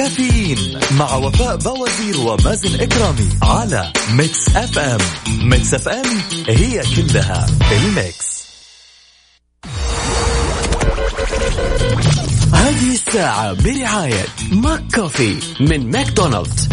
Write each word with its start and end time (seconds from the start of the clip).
كافيين 0.00 0.80
مع 0.90 1.14
وفاء 1.14 1.56
بوازير 1.56 2.20
ومازن 2.20 2.80
إكرامي 2.80 3.28
على 3.42 3.92
Mix 4.12 4.56
FM. 4.56 4.98
Mix 5.28 5.74
FM 5.74 6.06
هي 6.48 6.82
كلها 6.96 7.46
ال 7.72 7.87
mix. 7.87 8.46
هذه 12.54 12.92
الساعة 12.92 13.52
برعاية 13.52 14.26
ماك 14.52 14.82
كوفي 14.94 15.36
من 15.60 15.90
ماكدونالدز. 15.90 16.68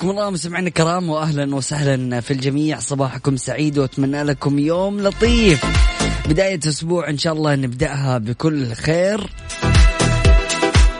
حياكم 0.00 0.10
الله 0.10 0.30
مستمعينا 0.30 0.68
الكرام 0.68 1.10
واهلا 1.10 1.54
وسهلا 1.54 2.20
في 2.20 2.30
الجميع. 2.30 2.78
صباحكم 2.78 3.36
سعيد 3.36 3.78
وأتمنى 3.78 4.22
لكم 4.22 4.58
يوم 4.58 5.00
لطيف. 5.00 5.64
بداية 6.28 6.60
أسبوع 6.68 7.08
إن 7.08 7.18
شاء 7.18 7.32
الله 7.32 7.54
نبدأها 7.56 8.18
بكل 8.18 8.72
خير. 8.72 9.30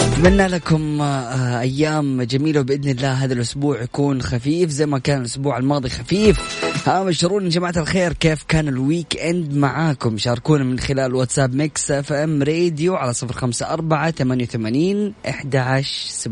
أتمنى 0.00 0.46
لكم 0.46 1.00
آه، 1.00 1.60
أيام 1.60 2.22
جميلة 2.22 2.60
وبإذن 2.60 2.88
الله 2.88 3.12
هذا 3.12 3.32
الأسبوع 3.32 3.82
يكون 3.82 4.22
خفيف 4.22 4.70
زي 4.70 4.86
ما 4.86 4.98
كان 4.98 5.20
الأسبوع 5.20 5.58
الماضي 5.58 5.88
خفيف. 5.88 6.40
ها 6.86 7.04
بشرونا 7.04 7.44
يا 7.44 7.50
جماعة 7.50 7.74
الخير 7.76 8.12
كيف 8.12 8.44
كان 8.48 8.68
ال 8.68 9.16
weekend 9.16 9.54
معاكم؟ 9.54 10.18
شاركونا 10.18 10.64
من 10.64 10.78
خلال 10.78 11.14
واتساب 11.14 11.54
Mix 11.54 11.90
FM 11.90 12.42
راديو 12.42 12.96
على 12.96 13.14
صفر 13.14 13.32
خمسة 13.32 13.66
أربعة 13.66 14.10
ثمانية 14.10 14.44
وثمانين 14.44 15.14
إحدى 15.28 15.58
عشر 15.58 16.30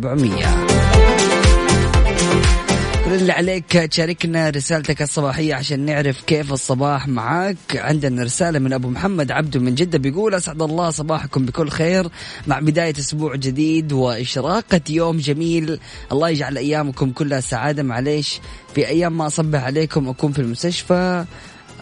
اللي 3.15 3.33
عليك 3.33 3.65
تشاركنا 3.73 4.51
رسالتك 4.51 5.03
الصباحية 5.03 5.55
عشان 5.55 5.80
نعرف 5.80 6.23
كيف 6.23 6.53
الصباح 6.53 7.09
معاك. 7.09 7.56
عندنا 7.75 8.23
رسالة 8.23 8.59
من 8.59 8.73
أبو 8.73 8.89
محمد 8.89 9.31
عبده 9.31 9.61
من 9.61 9.75
جدة 9.75 9.98
بيقول 9.98 10.34
أسعد 10.34 10.62
الله 10.62 10.91
صباحكم 10.91 11.47
بكل 11.47 11.69
خير 11.69 12.09
مع 12.47 12.59
بداية 12.61 12.95
أسبوع 12.98 13.37
جديد 13.37 13.92
وإشراقة 13.92 14.81
يوم 14.91 15.17
جميل. 15.17 15.78
الله 16.12 16.28
يجعل 16.28 16.56
أيامكم 16.56 17.11
كلها 17.11 17.41
سعادة. 17.41 17.83
معليش 17.83 18.41
في 18.75 18.89
أيام 18.89 19.19
ما 19.19 19.27
أصبح 19.27 19.65
عليكم 19.65 20.09
أكون 20.09 20.33
في 20.33 20.39
المستشفى. 20.39 21.25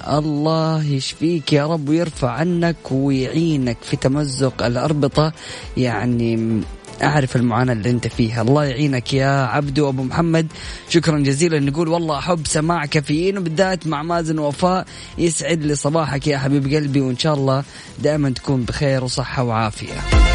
الله 0.08 0.84
يشفيك 0.84 1.52
يا 1.52 1.66
رب 1.66 1.88
ويرفع 1.88 2.30
عنك 2.30 2.76
ويعينك 2.90 3.76
في 3.82 3.96
تمزق 3.96 4.62
الأربطة. 4.62 5.32
يعني 5.76 6.60
أعرف 7.02 7.36
المعاناة 7.36 7.72
اللي 7.72 7.90
أنت 7.90 8.06
فيها. 8.06 8.42
الله 8.42 8.64
يعينك 8.64 9.14
يا 9.14 9.46
عبدو 9.46 9.88
أبو 9.88 10.02
محمد. 10.02 10.46
شكرا 10.88 11.18
جزيلا. 11.18 11.60
نقول 11.60 11.88
والله 11.88 12.18
احب 12.18 12.46
سماع 12.46 12.86
كافيين 12.86 13.38
وبالذات 13.38 13.86
مع 13.86 14.02
مازن 14.02 14.38
وفاء. 14.38 14.86
يسعد 15.18 15.62
لي 15.62 15.74
صباحك 15.74 16.26
يا 16.26 16.38
حبيب 16.38 16.74
قلبي 16.74 17.00
وإن 17.00 17.18
شاء 17.18 17.34
الله 17.34 17.64
دائما 17.98 18.30
تكون 18.30 18.62
بخير 18.62 19.04
وصحة 19.04 19.42
وعافية. 19.42 20.25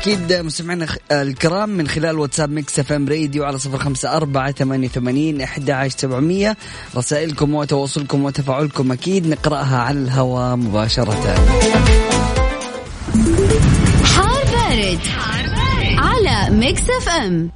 أكيد 0.00 0.32
مستمعينا 0.32 0.86
الكرام 1.12 1.68
من 1.68 1.88
خلال 1.88 2.18
واتساب 2.18 2.50
Mix 2.50 2.78
FM 2.78 3.08
راديو 3.08 3.44
على 3.44 3.58
صفر 3.58 3.78
خمسة 3.78 4.16
أربعة 4.16 4.52
ثمانية 4.52 4.88
وثمانين 4.88 5.40
أحد 5.40 5.70
عشر 5.70 5.98
سبعمية 5.98 6.56
رسائلكم 6.96 7.54
وتواصلكم 7.54 8.24
وتفاعلكم 8.24 8.92
أكيد 8.92 9.26
نقرأها 9.26 9.76
على 9.78 9.98
الهواء 9.98 10.56
مباشرة 10.56 11.34
حار 14.04 14.44
بارد. 14.52 14.98
على 15.98 16.56
Mix 16.56 16.82
FM 16.82 17.50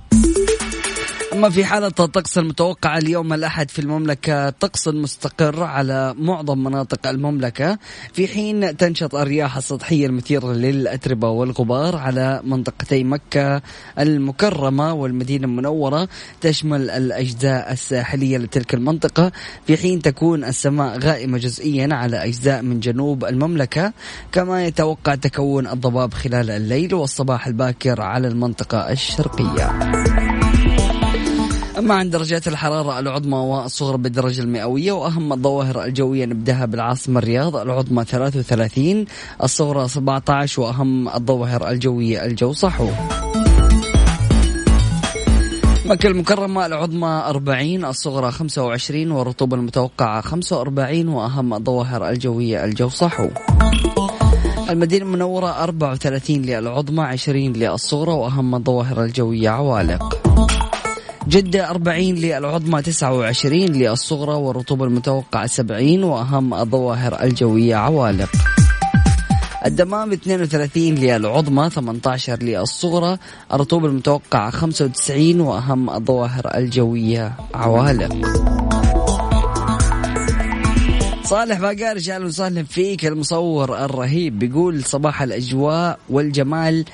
أما 1.34 1.50
في 1.50 1.64
حالة 1.64 1.86
الطقس 1.86 2.38
المتوقعة 2.38 2.98
اليوم 2.98 3.32
الأحد 3.32 3.70
في 3.70 3.78
المملكة. 3.78 4.50
طقس 4.50 4.88
مستقر 4.88 5.62
على 5.62 6.14
معظم 6.18 6.64
مناطق 6.64 7.06
المملكة. 7.06 7.78
في 8.12 8.28
حين 8.28 8.76
تنشط 8.76 9.14
الرياح 9.14 9.56
السطحية 9.56 10.06
المثيرة 10.06 10.52
للأتربة 10.52 11.28
والغبار 11.28 11.96
على 11.96 12.40
منطقتي 12.44 13.04
مكة 13.04 13.62
المكرمة 13.98 14.92
والمدينة 14.92 15.44
المنورة 15.44 16.08
تشمل 16.40 16.90
الأجزاء 16.90 17.72
الساحلية 17.72 18.38
لتلك 18.38 18.74
المنطقة. 18.74 19.32
في 19.66 19.76
حين 19.76 20.02
تكون 20.02 20.44
السماء 20.44 20.98
غائمة 20.98 21.38
جزئيا 21.38 21.88
على 21.94 22.24
أجزاء 22.24 22.62
من 22.62 22.80
جنوب 22.80 23.24
المملكة 23.24 23.92
كما 24.32 24.66
يتوقع 24.66 25.14
تكون 25.14 25.66
الضباب 25.66 26.14
خلال 26.14 26.50
الليل 26.50 26.94
والصباح 26.94 27.46
الباكر 27.46 28.00
على 28.00 28.28
المنطقة 28.28 28.90
الشرقية. 28.90 29.72
عن 31.92 32.10
درجات 32.10 32.48
الحرارة 32.48 32.98
العظمى 32.98 33.38
والصغرى 33.38 33.98
بالدرجة 33.98 34.40
المئوية 34.40 34.92
وأهم 34.92 35.32
الظواهر 35.32 35.84
الجوية 35.84 36.24
نبدأها 36.24 36.66
بالعاصمة 36.66 37.18
الرياض 37.18 37.56
العظمى 37.56 38.04
33 38.04 39.04
الصغرى 39.42 39.88
17 39.88 40.62
وأهم 40.62 41.08
الظواهر 41.08 41.68
الجوية 41.68 42.24
الجو 42.24 42.52
صحو 42.52 42.88
مكة 45.86 46.06
المكرمة 46.06 46.66
العظمى 46.66 47.22
40 47.26 47.84
الصغرى 47.84 48.30
25 48.30 49.10
والرطوبة 49.10 49.56
المتوقعة 49.56 50.20
45 50.20 51.08
وأهم 51.08 51.54
الظواهر 51.54 52.08
الجوية 52.08 52.64
الجو 52.64 52.88
صحو 52.88 53.28
المدينة 54.70 55.04
المنورة 55.04 55.62
34 55.62 56.36
للعظمى 56.36 57.02
20 57.02 57.52
للصغرى 57.52 58.12
وأهم 58.12 58.54
الظواهر 58.54 59.04
الجوية 59.04 59.50
عوالق. 59.50 60.33
جدة 61.34 61.70
40 61.70 61.98
للعظمى 61.98 62.82
29 62.82 63.58
للصغرى 63.58 64.34
والرطوبة 64.34 64.84
المتوقعة 64.84 65.46
70 65.46 66.04
وأهم 66.04 66.54
الظواهر 66.54 67.22
الجوية 67.22 67.76
عوالق. 67.76 68.28
الدمام 69.66 70.12
32 70.12 70.94
للعظمى 70.94 71.70
18 71.70 72.42
للصغرى 72.42 73.18
الرطوبة 73.52 73.86
المتوقعة 73.86 74.50
95 74.50 75.40
وأهم 75.40 75.90
الظواهر 75.90 76.50
الجوية 76.54 77.32
عوالق. 77.54 78.14
صالح 81.24 81.60
باقار 81.60 81.96
أهلا 81.96 82.24
وسهلا 82.24 82.62
فيك 82.62 83.06
المصور 83.06 83.84
الرهيب 83.84 84.38
بيقول 84.38 84.84
صباح 84.84 85.22
الأجواء 85.22 85.98
والجمال 86.10 86.84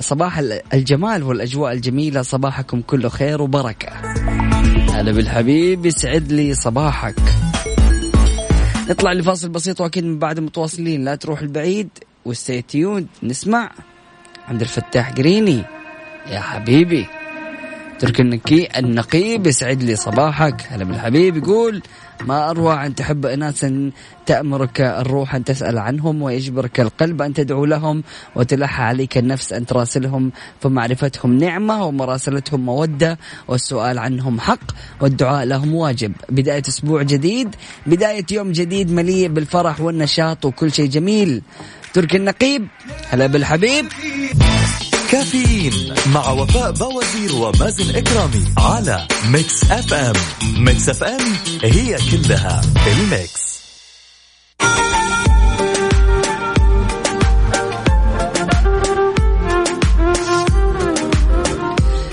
صباح 0.00 0.38
الجمال 0.74 1.22
والأجواء 1.22 1.72
الجميلة 1.72 2.22
صباحكم 2.22 2.80
كله 2.80 3.08
خير 3.08 3.42
وبركة. 3.42 3.88
هلا 4.92 5.12
بالحبيب 5.12 5.86
يسعد 5.86 6.32
لي 6.32 6.54
صباحك. 6.54 7.14
نطلع 8.90 9.12
لفاصل 9.12 9.48
بسيط 9.48 9.80
وأكيد 9.80 10.04
من 10.04 10.18
بعد 10.18 10.40
متواصلين. 10.40 11.04
لا 11.04 11.14
تروح 11.14 11.40
البعيد 11.40 11.88
وستيتيون 12.24 13.06
نسمع 13.22 13.70
عند 14.48 14.60
الفتاح 14.60 15.12
قريني. 15.12 15.62
يا 16.30 16.40
حبيبي. 16.40 17.06
ترك 18.02 18.20
النكي 18.20 18.68
النقيب 18.78 19.46
يسعد 19.46 19.82
لي 19.82 19.96
صباحك. 19.96 20.66
هلا 20.68 20.84
بالحبيب 20.84 21.36
يقول 21.36 21.82
ما 22.26 22.50
أروع 22.50 22.86
أن 22.86 22.94
تحب 22.94 23.26
أناسا 23.26 23.90
تأمرك 24.26 24.80
الروح 24.80 25.34
أن 25.34 25.44
تسأل 25.44 25.78
عنهم 25.78 26.22
ويجبرك 26.22 26.80
القلب 26.80 27.22
أن 27.22 27.34
تدعو 27.34 27.64
لهم 27.64 28.02
وتلح 28.36 28.80
عليك 28.80 29.18
النفس 29.18 29.52
أن 29.52 29.66
تراسلهم 29.66 30.32
فمعرفتهم 30.60 31.38
نعمة 31.38 31.84
ومراسلتهم 31.84 32.60
مودة 32.60 33.18
والسؤال 33.48 33.98
عنهم 33.98 34.40
حق 34.40 34.66
والدعاء 35.00 35.44
لهم 35.44 35.74
واجب. 35.74 36.12
بداية 36.28 36.62
أسبوع 36.68 37.02
جديد 37.02 37.54
بداية 37.86 38.26
يوم 38.30 38.52
جديد 38.52 38.92
مليء 38.92 39.28
بالفرح 39.28 39.80
والنشاط 39.80 40.44
وكل 40.44 40.72
شيء 40.72 40.88
جميل. 40.90 41.42
تركي 41.94 42.16
النقيب. 42.16 42.66
هلا 43.10 43.26
بالحبيب. 43.26 43.86
كافيين 45.12 45.94
مع 46.14 46.30
وفاء 46.30 46.70
بوازير 46.70 47.34
ومازن 47.34 47.96
إكرامي 47.96 48.44
على 48.58 49.06
Mix 49.30 49.64
FM. 49.70 50.12
Mix 50.64 50.88
FM 50.88 51.20
هي 51.62 51.96
كلها 52.10 52.60
ال 52.86 52.99
mix. 52.99 53.52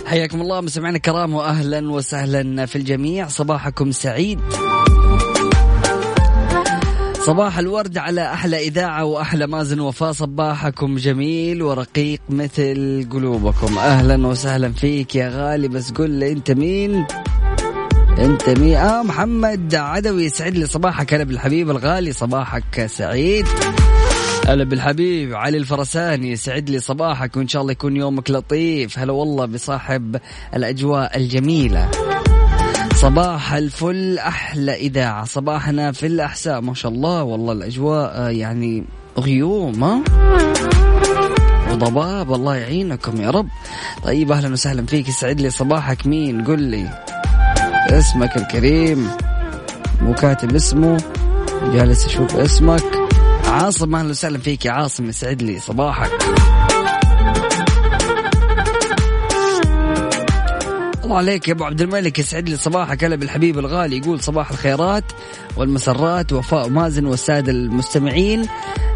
حياكم 0.06 0.42
الله 0.42 0.62
مستمعينا 0.62 0.98
الكرام 0.98 1.34
واهلا 1.34 1.92
وسهلا 1.92 2.66
في 2.66 2.76
الجميع. 2.76 3.28
صباحكم 3.28 3.92
سعيد. 3.92 4.40
صباح 7.30 7.60
الورد 7.60 7.98
على 7.98 8.34
أحلى 8.34 8.68
إذاعة 8.68 9.06
وأحلى 9.06 9.48
مازن 9.48 9.80
وفاء. 9.80 10.12
صباحكم 10.12 10.96
جميل 10.96 11.62
ورقيق 11.62 12.22
مثل 12.30 13.08
قلوبكم. 13.12 13.78
أهلا 13.78 14.28
وسهلا 14.28 14.72
فيك 14.72 15.16
يا 15.16 15.30
غالي 15.30 15.68
بس 15.68 15.92
قل 15.92 16.10
لي 16.10 16.32
أنت 16.32 16.52
مين؟ 16.52 17.06
أنت 18.20 18.50
مين؟ 18.50 18.76
آه 18.76 19.04
محمد 19.04 19.76
عدوي 19.76 20.26
يسعد 20.26 20.58
لي. 20.58 20.66
صباحك 20.66 21.14
هلا 21.14 21.24
بالحبيب 21.24 21.70
الغالي 21.70 22.14
صباحك 22.14 22.86
سعيد. 22.86 23.46
هلا 24.48 24.64
بالحبيب 24.64 25.36
علي 25.36 25.58
الفرساني 25.58 26.32
يسعد 26.32 26.70
لي 26.70 26.80
صباحك 26.80 27.38
وإن 27.38 27.48
شاء 27.48 27.62
الله 27.62 27.72
يكون 27.72 27.98
يومك 27.98 28.32
لطيف. 28.32 29.00
هلا 29.00 29.12
والله 29.12 29.46
بصاحب 29.46 30.18
الأجواء 30.56 31.18
الجميلة. 31.18 31.90
صباح 33.02 33.54
الفل 33.54 34.18
أحلى 34.18 34.74
إذاعة. 34.76 35.26
صباحنا 35.26 35.92
في 35.92 36.06
الأحساء 36.08 36.62
ما 36.62 36.74
شاء 36.74 36.92
الله. 36.92 37.24
والله 37.24 37.54
الأجواء 37.54 38.12
آه، 38.16 38.30
يعني 38.30 38.86
غيوم 39.18 39.84
ها؟ 39.84 40.04
وضباب 41.72 42.34
الله 42.34 42.56
يعينكم 42.56 43.22
يا 43.22 43.30
رب. 43.30 43.48
طيب 44.04 44.32
أهلا 44.32 44.54
وسهلا 44.54 44.86
فيك. 44.86 45.10
يسعد 45.10 45.42
لي 45.42 45.50
صباحك. 45.50 46.08
مين؟ 46.08 46.46
قل 46.46 46.60
لي. 46.62 47.04
اسمك 47.90 48.38
الكريم. 48.38 49.12
مو 50.02 50.14
كاتب 50.14 50.56
اسمه. 50.56 51.04
جالس 51.74 52.06
أشوف 52.06 52.36
اسمك. 52.36 52.84
عاصم 53.48 53.96
أهلا 53.96 54.10
وسهلا 54.10 54.38
فيك 54.38 54.66
يا 54.66 54.72
عاصم. 54.72 55.10
يسعد 55.10 55.42
لي 55.42 55.60
صباحك. 55.60 56.12
الله 61.10 61.18
عليك 61.18 61.48
يا 61.48 61.54
أبو 61.54 61.64
عبد 61.64 61.82
الملك 61.82 62.20
يسعد 62.20 62.50
لي 62.50 62.58
صباحك 62.58 63.04
هلا 63.04 63.16
بالحبيب 63.16 63.60
الغالي 63.60 63.98
يقول 63.98 64.22
صباح 64.22 64.52
الخيرات 64.52 65.04
والمسرات 65.58 66.34
وفاء 66.34 66.70
مازن 66.70 67.06
والسادة 67.06 67.52
المستمعين. 67.52 68.46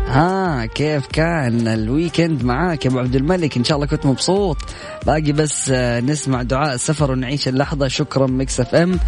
ها 0.07 0.65
كيف 0.65 1.07
كان 1.07 1.68
الويكند 1.68 2.44
معاك 2.44 2.86
يا 2.86 2.89
أبو 2.89 3.00
عبد 3.00 3.15
الملك؟ 3.15 3.57
إن 3.57 3.63
شاء 3.63 3.75
الله 3.75 3.88
كنت 3.88 4.06
مبسوط. 4.06 4.57
باقي 5.06 5.31
بس 5.31 5.69
آه، 5.69 6.00
نسمع 6.00 6.42
دعاء 6.42 6.74
السفر 6.74 7.12
ونعيش 7.12 7.48
اللحظة. 7.48 7.88
شكرا 7.88 8.27
Mix 8.28 8.60
FM. 8.60 9.00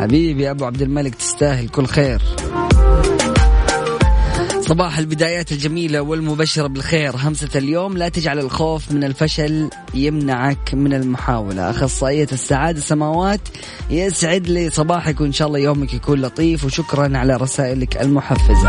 حبيبي 0.00 0.42
يا 0.42 0.50
أبو 0.50 0.64
عبد 0.64 0.82
الملك 0.82 1.14
تستاهل 1.14 1.68
كل 1.68 1.86
خير. 1.86 2.22
صباح 4.68 4.98
البدايات 4.98 5.52
الجميلة 5.52 6.00
والمبشرة 6.00 6.66
بالخير. 6.66 7.16
همسة 7.16 7.48
اليوم 7.56 7.96
لا 7.96 8.08
تجعل 8.08 8.38
الخوف 8.38 8.92
من 8.92 9.04
الفشل 9.04 9.70
يمنعك 9.94 10.74
من 10.74 10.94
المحاولة. 10.94 11.70
أخصائية 11.70 12.28
السعادة 12.32 12.80
سماوات 12.80 13.40
يسعد 13.90 14.48
لي 14.48 14.70
صباحك 14.70 15.20
وإن 15.20 15.32
شاء 15.32 15.48
الله 15.48 15.58
يومك 15.58 15.94
يكون 15.94 16.22
لطيف 16.22 16.64
وشكرا 16.64 17.18
على 17.18 17.36
رسائلك 17.36 18.02
المحفزة. 18.02 18.68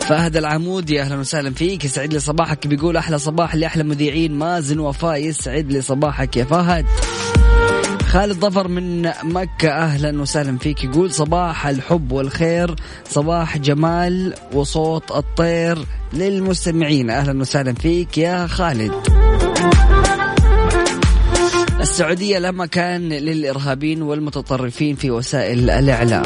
فهد 0.00 0.36
العمودي 0.36 1.00
أهلا 1.00 1.16
وسهلا 1.16 1.54
فيك. 1.54 1.84
يسعد 1.84 2.12
لي 2.12 2.20
صباحك. 2.20 2.66
بيقول 2.66 2.96
أحلى 2.96 3.18
صباح 3.18 3.54
لأحلى 3.54 3.82
مذيعين. 3.82 4.32
مازن 4.32 4.78
وفاء 4.78 5.16
يسعد 5.16 5.72
لي 5.72 5.80
صباحك 5.80 6.36
يا 6.36 6.44
فهد. 6.44 6.86
خالد 8.10 8.40
ظفر 8.40 8.68
من 8.68 9.02
مكة 9.22 9.68
أهلا 9.68 10.20
وسهلا 10.22 10.58
فيك. 10.58 10.84
يقول 10.84 11.12
صباح 11.12 11.66
الحب 11.66 12.12
والخير 12.12 12.74
صباح 13.08 13.58
جمال 13.58 14.34
وصوت 14.52 15.10
الطير 15.10 15.78
للمستمعين. 16.12 17.10
أهلا 17.10 17.40
وسهلا 17.40 17.72
فيك 17.72 18.18
يا 18.18 18.46
خالد. 18.46 18.92
السعودية 21.80 22.38
لا 22.38 22.50
مكان 22.50 23.08
للإرهابيين 23.08 24.02
والمتطرفين 24.02 24.96
في 24.96 25.10
وسائل 25.10 25.70
الإعلام. 25.70 26.24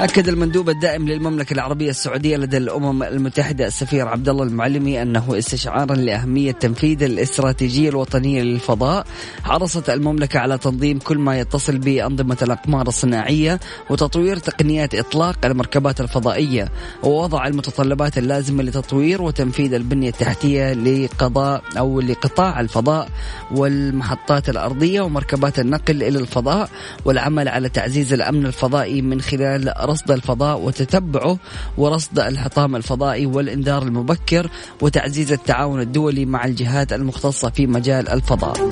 أكد 0.00 0.28
المندوب 0.28 0.70
الدائم 0.70 1.08
للمملكة 1.08 1.54
العربية 1.54 1.90
السعودية 1.90 2.36
لدى 2.36 2.56
الأمم 2.56 3.02
المتحدة 3.02 3.66
السفير 3.66 4.08
عبد 4.08 4.28
الله 4.28 4.42
المعلمي 4.42 5.02
أنه 5.02 5.38
استشعارا 5.38 5.94
لأهمية 5.94 6.52
تنفيذ 6.52 7.02
الاستراتيجية 7.02 7.88
الوطنية 7.88 8.42
للفضاء. 8.42 9.06
حرصت 9.44 9.90
المملكة 9.90 10.38
على 10.38 10.58
تنظيم 10.58 10.98
كل 10.98 11.18
ما 11.18 11.38
يتصل 11.38 11.78
بأنظمة 11.78 12.36
الأقمار 12.42 12.88
الصناعية 12.88 13.60
وتطوير 13.90 14.36
تقنيات 14.36 14.94
إطلاق 14.94 15.46
المركبات 15.46 16.00
الفضائية. 16.00 16.68
ووضع 17.02 17.46
المتطلبات 17.46 18.18
اللازمة 18.18 18.62
لتطوير 18.62 19.22
وتنفيذ 19.22 19.74
البنية 19.74 20.08
التحتية 20.08 20.72
لقضاء 20.72 21.62
أو 21.78 22.00
لقطاع 22.00 22.60
الفضاء 22.60 23.08
والمحطات 23.50 24.48
الأرضية 24.48 25.00
ومركبات 25.00 25.58
النقل 25.58 26.02
إلى 26.02 26.18
الفضاء 26.18 26.68
والعمل 27.04 27.48
على 27.48 27.68
تعزيز 27.68 28.12
الأمن 28.12 28.46
الفضائي 28.46 29.02
من 29.02 29.20
خلال 29.20 29.68
رصد 29.90 30.10
الفضاء 30.10 30.60
وتتبعه 30.60 31.38
ورصد 31.76 32.18
الحطام 32.18 32.76
الفضائي 32.76 33.26
والإنذار 33.26 33.82
المبكر 33.82 34.50
وتعزيز 34.80 35.32
التعاون 35.32 35.80
الدولي 35.80 36.24
مع 36.24 36.44
الجهات 36.44 36.92
المختصة 36.92 37.50
في 37.50 37.66
مجال 37.66 38.08
الفضاء. 38.08 38.68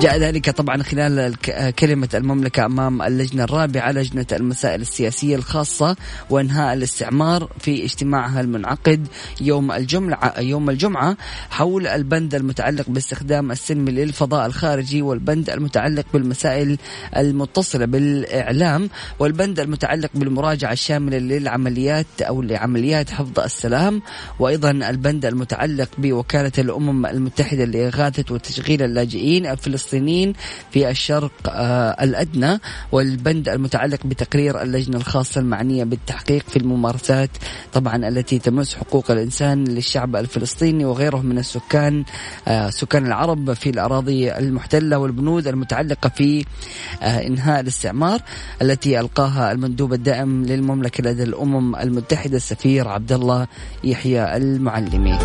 جاء 0.00 0.18
ذلك 0.18 0.50
طبعا 0.50 0.82
خلال 0.82 1.34
كلمة 1.78 2.08
المملكة 2.14 2.66
أمام 2.66 3.02
اللجنة 3.02 3.44
الرابعة 3.44 3.92
لجنة 3.92 4.26
المسائل 4.32 4.80
السياسية 4.80 5.36
الخاصة 5.36 5.96
وإنهاء 6.30 6.74
الاستعمار 6.74 7.48
في 7.58 7.84
اجتماعها 7.84 8.40
المنعقد 8.40 9.06
يوم 9.40 9.72
الجمعة 9.72 10.40
يوم 10.40 10.70
الجمعة 10.70 11.16
حول 11.50 11.86
البند 11.86 12.34
المتعلق 12.34 12.84
باستخدام 12.88 13.50
السلم 13.50 13.88
للفضاء 13.88 14.46
الخارجي 14.46 15.02
والبند 15.02 15.50
المتعلق 15.50 16.06
بالمسائل 16.12 16.78
المتصلة 17.16 17.84
بالإعلام 17.84 18.90
والبند 19.18 19.60
المتعلق 19.60 20.10
بالمراجعة 20.14 20.53
الشاملة 20.62 21.18
للعمليات 21.18 22.06
أو 22.22 22.42
لعمليات 22.42 23.10
حفظ 23.10 23.40
السلام 23.40 24.02
وأيضا 24.38 24.70
البند 24.70 25.26
المتعلق 25.26 25.88
بوكالة 25.98 26.52
الأمم 26.58 27.06
المتحدة 27.06 27.64
لإغاثة 27.64 28.34
وتشغيل 28.34 28.82
اللاجئين 28.82 29.46
الفلسطينيين 29.46 30.32
في 30.72 30.90
الشرق 30.90 31.32
آه 31.48 31.96
الأدنى 32.04 32.58
والبند 32.92 33.48
المتعلق 33.48 34.06
بتقرير 34.06 34.62
اللجنة 34.62 34.96
الخاصة 34.96 35.40
المعنية 35.40 35.84
بالتحقيق 35.84 36.44
في 36.48 36.56
الممارسات 36.56 37.30
طبعا 37.72 38.08
التي 38.08 38.38
تمس 38.38 38.74
حقوق 38.74 39.10
الإنسان 39.10 39.64
للشعب 39.64 40.16
الفلسطيني 40.16 40.84
وغيره 40.84 41.16
من 41.16 41.38
السكان 41.38 42.04
آه 42.48 42.70
سكان 42.70 43.06
العرب 43.06 43.52
في 43.52 43.70
الأراضي 43.70 44.32
المحتلة 44.32 44.98
والبنود 44.98 45.48
المتعلقة 45.48 46.08
في 46.08 46.44
آه 47.02 47.26
إنهاء 47.26 47.60
الاستعمار 47.60 48.20
التي 48.62 49.00
ألقاها 49.00 49.52
المندوب 49.52 49.92
الدائم 49.92 50.43
للمملكة 50.46 51.10
لدى 51.10 51.22
الأمم 51.22 51.76
المتحدة 51.76 52.36
السفير 52.36 52.88
عبد 52.88 53.12
الله 53.12 53.46
يحيى 53.84 54.36
المعلمي. 54.36 55.18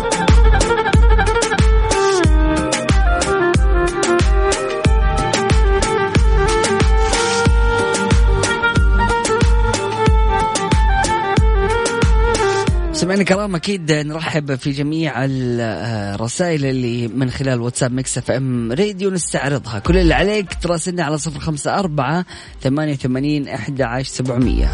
سمعنا 13.00 13.22
كلام 13.22 13.54
أكيد 13.54 13.92
نرحب 13.92 14.54
في 14.54 14.70
جميع 14.70 15.14
الرسائل 15.16 16.66
اللي 16.66 17.08
من 17.08 17.30
خلال 17.30 17.60
واتساب 17.60 17.92
Mix 17.92 18.18
FM 18.18 18.72
راديو 18.72 19.10
نستعرضها. 19.10 19.78
كل 19.78 19.96
اللي 19.96 20.14
عليك 20.14 20.46
تراسلنا 20.62 21.04
على 21.04 21.18
صفر 21.18 21.40
خمسة 21.40 21.78
أربعة 21.78 22.24
ثمانية 22.62 22.92
وثمانين 22.92 23.48
أحد 23.48 23.82
عشر 23.82 24.08
سبعمية. 24.08 24.72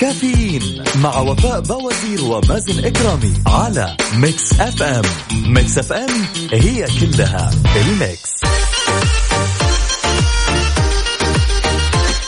كافيين 0.00 0.84
مع 1.02 1.18
وفاء 1.18 1.60
بوازير 1.60 2.24
ومازن 2.24 2.84
إكرامي 2.84 3.32
على 3.46 3.96
Mix 4.16 4.60
FM. 4.60 5.02
Mix 5.46 5.78
FM 5.78 6.10
هي 6.52 6.86
كلها 7.00 7.50
ال 7.76 7.87
mix. 7.87 8.32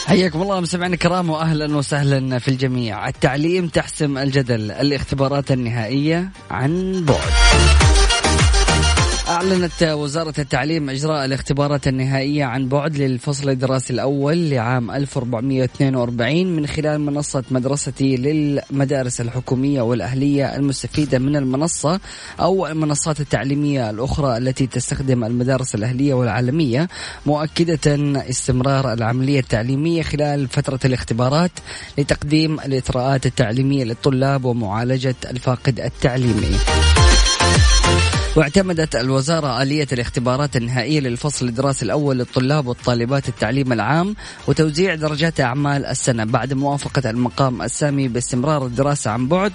حياكم 0.07 0.43
الله 0.43 0.61
مستمعينا 0.61 0.95
الكرام 0.95 1.31
واهلا 1.31 1.77
وسهلا 1.77 2.39
في 2.39 2.49
الجميع. 2.49 3.09
التعليم 3.09 3.69
تحسم 3.69 4.19
الجدل 4.19 4.71
الاختبارات 4.71 5.53
النهائية 5.53 6.29
عن 6.51 7.05
بعد. 7.05 7.84
أعلنت 9.35 9.83
وزارة 9.83 10.35
التعليم 10.39 10.91
إجراء 10.91 11.25
الاختبارات 11.25 11.89
النهائية 11.89 12.45
عن 12.45 12.69
بعد 12.69 12.97
للفصل 12.97 13.51
الدراسي 13.51 13.93
الأول 13.93 14.51
لعام 14.51 14.91
1442 14.91 16.47
من 16.47 16.67
خلال 16.67 17.01
منصة 17.01 17.45
مدرستي 17.51 18.17
للمدارس 18.17 19.21
الحكومية 19.21 19.83
والأهلية 19.83 20.57
المستفيدة 20.57 21.19
من 21.19 21.37
المنصة 21.37 22.01
أو 22.41 22.67
المنصات 22.67 23.21
التعليمية 23.21 23.91
الأخرى 23.91 24.37
التي 24.37 24.67
تستخدم 24.67 25.25
المدارس 25.25 25.75
الأهلية 25.75 26.15
والعالمية 26.15 26.89
مؤكدة 27.27 27.97
استمرار 28.31 28.93
العملية 28.93 29.41
التعليمية 29.41 30.03
خلال 30.03 30.49
فترة 30.49 30.81
الاختبارات 30.85 31.53
لتقديم 31.99 32.61
الإطراءات 32.61 33.27
التعليمية 33.27 33.85
للطلاب 33.85 34.45
ومعالجة 34.45 35.17
الفاقد 35.31 35.81
التعليمي. 35.81 36.57
واعتمدت 38.37 38.97
الوزارة 38.97 39.63
آلية 39.63 39.87
الاختبارات 39.93 40.57
النهائية 40.57 41.01
للفصل 41.01 41.49
الدراسي 41.49 41.85
الأول 41.85 42.19
للطلاب 42.19 42.67
والطالبات 42.67 43.29
التعليم 43.29 43.73
العام 43.73 44.17
وتوزيع 44.47 44.95
درجات 44.95 45.41
أعمال 45.41 45.87
السنة 45.87 46.25
بعد 46.25 46.53
موافقة 46.53 47.11
المقام 47.11 47.63
السامي 47.63 48.09
باستمرار 48.09 48.67
الدراسة 48.67 49.11
عن 49.11 49.29
بعد 49.29 49.53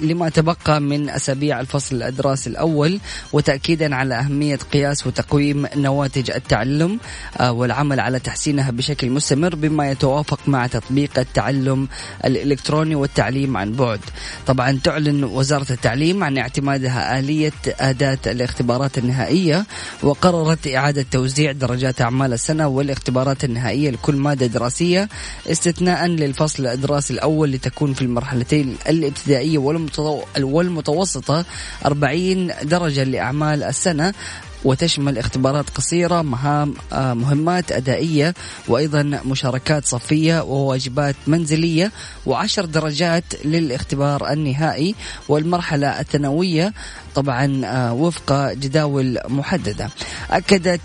لما 0.00 0.28
تبقى 0.28 0.80
من 0.80 1.10
أسابيع 1.10 1.60
الفصل 1.60 2.02
الدراسي 2.02 2.50
الأول 2.50 3.00
وتأكيدا 3.32 3.94
على 3.96 4.14
أهمية 4.14 4.56
قياس 4.56 5.06
وتقويم 5.06 5.66
نواتج 5.76 6.30
التعلم 6.30 6.98
آه، 7.40 7.52
والعمل 7.52 8.00
على 8.00 8.18
تحسينها 8.18 8.70
بشكل 8.70 9.10
مستمر 9.10 9.54
بما 9.54 9.90
يتوافق 9.90 10.40
مع 10.46 10.66
تطبيق 10.66 11.18
التعلم 11.18 11.88
الإلكتروني 12.24 12.94
والتعليم 12.94 13.56
عن 13.56 13.72
بعد. 13.72 14.00
طبعا 14.46 14.78
تعلن 14.84 15.24
وزارة 15.24 15.72
التعليم 15.72 16.24
عن 16.24 16.38
اعتمادها 16.38 17.18
آلية 17.18 17.52
أداة 17.90 18.18
الاختبارات 18.26 18.98
النهائية 18.98 19.66
وقررت 20.02 20.66
إعادة 20.66 21.06
توزيع 21.10 21.52
درجات 21.52 22.00
أعمال 22.00 22.32
السنة 22.32 22.68
والاختبارات 22.68 23.44
النهائية 23.44 23.90
لكل 23.90 24.16
مادة 24.16 24.46
دراسية 24.46 25.08
استثناء 25.46 26.06
للفصل 26.06 26.66
الدراسي 26.66 27.14
الأول 27.14 27.52
لتكون 27.52 27.94
في 27.94 28.02
المرحلتين 28.02 28.76
الابتدائية 28.88 29.58
والمتوسطة 30.38 31.44
40 31.86 32.50
درجة 32.62 33.04
لأعمال 33.04 33.62
السنة. 33.62 34.14
وتشمل 34.64 35.18
اختبارات 35.18 35.70
قصيرة 35.70 36.22
مهام 36.22 36.74
آه، 36.92 37.14
مهمات 37.14 37.72
أدائية 37.72 38.34
وأيضا 38.68 39.02
مشاركات 39.02 39.86
صفية 39.86 40.42
وواجبات 40.42 41.16
منزلية 41.26 41.92
وعشر 42.26 42.64
درجات 42.64 43.24
للاختبار 43.44 44.32
النهائي. 44.32 44.94
والمرحلة 45.28 46.00
الثانوية 46.00 46.72
طبعا 47.14 47.62
آه، 47.64 47.92
وفق 47.92 48.52
جداول 48.52 49.18
محددة. 49.28 49.90
أكدت 50.30 50.80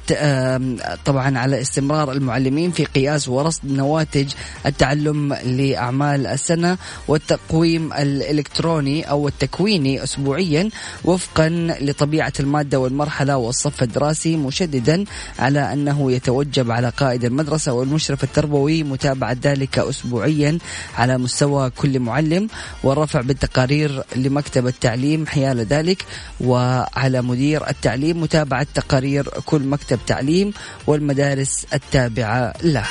طبعا 1.05 1.37
على 1.37 1.61
استمرار 1.61 2.11
المعلمين 2.11 2.71
في 2.71 2.85
قياس 2.85 3.27
ورصد 3.27 3.59
نواتج 3.65 4.33
التعلم 4.65 5.33
لأعمال 5.33 6.27
السنة 6.27 6.77
والتقويم 7.07 7.93
الإلكتروني 7.93 9.09
أو 9.09 9.27
التكويني 9.27 10.03
اسبوعيا 10.03 10.69
وفقا 11.03 11.49
لطبيعة 11.81 12.33
المادة 12.39 12.79
والمرحلة 12.79 13.37
والصف 13.37 13.83
الدراسي 13.83 14.37
مشددا 14.37 15.05
على 15.39 15.73
أنه 15.73 16.11
يتوجب 16.11 16.71
على 16.71 16.89
قائد 16.89 17.25
المدرسة 17.25 17.73
والمشرف 17.73 18.23
التربوي 18.23 18.83
متابعة 18.83 19.37
ذلك 19.43 19.79
اسبوعيا 19.79 20.57
على 20.97 21.17
مستوى 21.17 21.69
كل 21.69 21.99
معلم 21.99 22.47
والرفع 22.83 23.21
بالتقارير 23.21 24.03
لمكتب 24.15 24.67
التعليم 24.67 25.27
حيال 25.27 25.59
ذلك 25.59 26.05
وعلى 26.41 27.21
مدير 27.21 27.69
التعليم 27.69 28.21
متابعة 28.21 28.67
تقارير 28.73 29.29
كل 29.45 29.61
مكتب 29.61 29.99
تعليم 30.07 30.53
والمدارس 30.87 31.65
التابعة 31.73 32.53
له. 32.63 32.85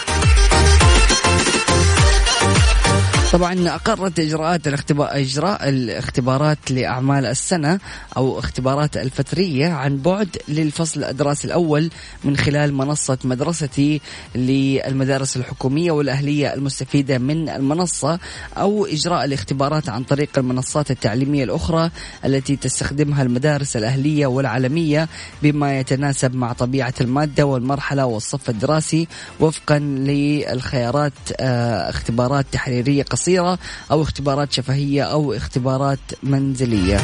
طبعا 3.35 3.69
أقرت 3.69 4.21
إجراءات 4.21 4.69
الاختبار 4.69 5.09
إجراء 5.11 5.69
الاختبارات 5.69 6.71
لأعمال 6.71 7.27
السنة 7.27 7.81
أو 8.17 8.39
اختبارات 8.39 8.97
الفترية 8.97 9.69
عن 9.69 9.97
بعد 9.97 10.37
للفصل 10.49 11.05
الدراسي 11.05 11.47
الأول 11.47 11.91
من 12.25 12.37
خلال 12.37 12.75
منصة 12.75 13.19
مدرستي 13.25 14.01
للمدارس 14.35 15.37
الحكومية 15.37 15.91
والأهلية 15.91 16.55
المستفيدة 16.55 17.19
من 17.19 17.49
المنصة 17.49 18.19
أو 18.57 18.87
إجراء 18.87 19.25
الاختبارات 19.25 19.89
عن 19.89 20.05
طريق 20.05 20.39
المنصات 20.39 20.91
التعليمية 20.91 21.45
الأخرى 21.45 21.91
التي 22.25 22.57
تستخدمها 22.57 23.23
المدارس 23.23 23.77
الأهلية 23.77 24.27
والعالمية 24.27 25.09
بما 25.43 25.79
يتناسب 25.79 26.35
مع 26.35 26.53
طبيعة 26.53 26.95
المادة 27.01 27.47
والمرحلة 27.47 28.07
والصف 28.07 28.51
الدراسي 28.51 29.09
وفقا 29.41 29.79
للخيارات 29.79 31.13
آه، 31.41 31.91
اختبارات 31.91 32.47
تحريرية 32.53 33.03
قصيرة. 33.03 33.24
قصيرة 33.25 33.59
أو 33.91 34.03
اختبارات 34.03 34.53
شفهية 34.53 35.03
أو 35.03 35.33
اختبارات 35.33 35.99
منزلية. 36.23 37.01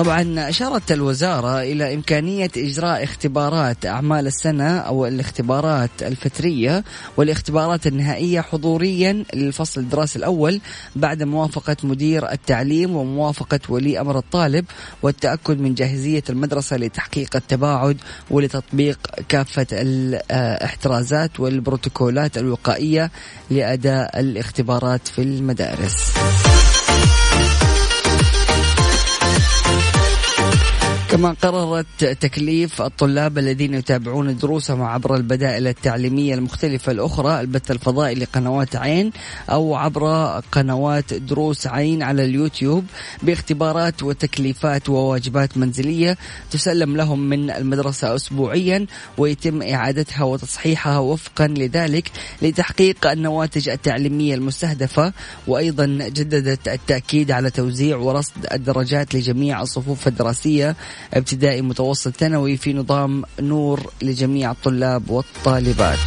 طبعا 0.00 0.48
أشارت 0.48 0.92
الوزارة 0.92 1.62
إلى 1.62 1.94
إمكانية 1.94 2.50
إجراء 2.56 3.04
اختبارات 3.04 3.86
أعمال 3.86 4.26
السنة 4.26 4.78
أو 4.78 5.06
الاختبارات 5.06 5.90
الفترية 6.02 6.84
والاختبارات 7.16 7.86
النهائية 7.86 8.40
حضوريا 8.40 9.24
للفصل 9.34 9.80
الدراسي 9.80 10.18
الأول 10.18 10.60
بعد 10.96 11.22
موافقة 11.22 11.76
مدير 11.82 12.32
التعليم 12.32 12.96
وموافقة 12.96 13.60
ولي 13.68 14.00
أمر 14.00 14.18
الطالب 14.18 14.64
والتأكد 15.02 15.60
من 15.60 15.74
جاهزية 15.74 16.24
المدرسة 16.30 16.76
لتحقيق 16.76 17.36
التباعد 17.36 17.96
ولتطبيق 18.30 18.98
كافة 19.28 19.66
الاحترازات 19.72 21.40
والبروتوكولات 21.40 22.38
الوقائية 22.38 23.10
لأداء 23.50 24.20
الاختبارات 24.20 25.08
في 25.08 25.22
المدارس. 25.22 26.12
كما 31.20 31.36
قررت 31.42 32.04
تكليف 32.04 32.82
الطلاب 32.82 33.38
الذين 33.38 33.74
يتابعون 33.74 34.36
دروسهم 34.36 34.82
عبر 34.82 35.14
البدائل 35.14 35.66
التعليمية 35.66 36.34
المختلفة 36.34 36.92
الأخرى 36.92 37.40
البث 37.40 37.70
الفضائي 37.70 38.14
لقنوات 38.14 38.76
عين 38.76 39.12
أو 39.50 39.74
عبر 39.74 40.04
قنوات 40.52 41.14
دروس 41.14 41.66
عين 41.66 42.02
على 42.02 42.24
اليوتيوب 42.24 42.84
باختبارات 43.22 44.02
وتكليفات 44.02 44.88
وواجبات 44.88 45.58
منزلية 45.58 46.16
تسلم 46.50 46.96
لهم 46.96 47.20
من 47.28 47.50
المدرسة 47.50 48.14
أسبوعيا 48.14 48.86
ويتم 49.18 49.62
إعادتها 49.62 50.24
وتصحيحها 50.24 50.98
وفقا 50.98 51.46
لذلك 51.46 52.10
لتحقيق 52.42 53.10
النواتج 53.10 53.68
التعليمية 53.68 54.34
المستهدفة 54.34 55.12
وأيضا 55.46 55.86
جددت 55.86 56.68
التأكيد 56.68 57.30
على 57.30 57.50
توزيع 57.50 57.96
ورصد 57.96 58.46
الدرجات 58.52 59.14
لجميع 59.14 59.62
الصفوف 59.62 60.08
الدراسية 60.08 60.76
ابتدائي 61.14 61.62
متوسط 61.62 62.16
ثانوي 62.16 62.56
في 62.56 62.72
نظام 62.72 63.24
نور 63.40 63.92
لجميع 64.02 64.50
الطلاب 64.50 65.10
والطالبات. 65.10 65.98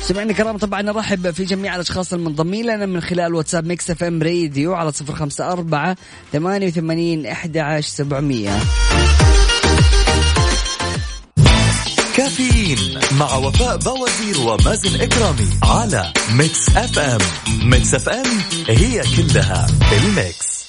سمعنا 0.00 0.30
الكرام 0.30 0.56
طبعا 0.56 0.82
نرحب 0.82 1.30
في 1.30 1.44
جميع 1.44 1.74
الأشخاص 1.74 2.12
المنضمين 2.12 2.66
لنا 2.66 2.86
من 2.86 3.00
خلال 3.00 3.34
واتساب 3.34 3.66
Mix 3.66 3.90
FM 3.90 4.22
راديو 4.22 4.74
على 4.74 4.92
صفر 4.92 5.14
خمسة 5.14 5.52
أربعة 5.52 5.96
ثمانية 6.32 6.66
وثمانين 6.66 7.26
أحد 7.26 7.56
عشر 7.56 7.88
سبعمية. 7.88 8.50
كافيين 12.16 13.00
مع 13.18 13.34
وفاء 13.34 13.76
بوازير 13.76 14.40
ومازن 14.40 15.00
إكرامي 15.00 15.48
على 15.62 16.12
Mix 16.32 16.68
FM. 16.68 17.20
Mix 17.70 17.94
FM 17.94 18.26
هي 18.68 19.02
كلها 19.16 19.66
ال 19.92 20.06
mix. 20.06 20.62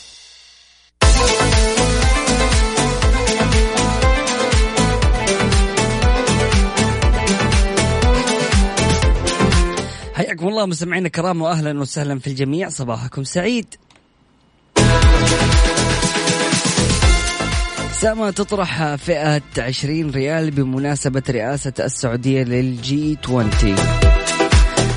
حياكم 10.14 10.48
الله 10.48 10.66
مستمعينا 10.66 11.08
الكرام 11.08 11.42
واهلا 11.42 11.80
وسهلا 11.80 12.20
في 12.20 12.28
الجميع. 12.28 12.70
صباحكم 12.70 13.24
سعيد. 13.24 13.76
سما 18.04 18.32
تطرح 18.32 18.96
فئة 18.96 19.42
20 19.58 20.12
ريال 20.12 20.52
بمناسبة 20.52 21.24
رئاسة 21.30 21.74
السعودية 21.80 22.44
للجي 22.44 23.18
20 23.26 23.76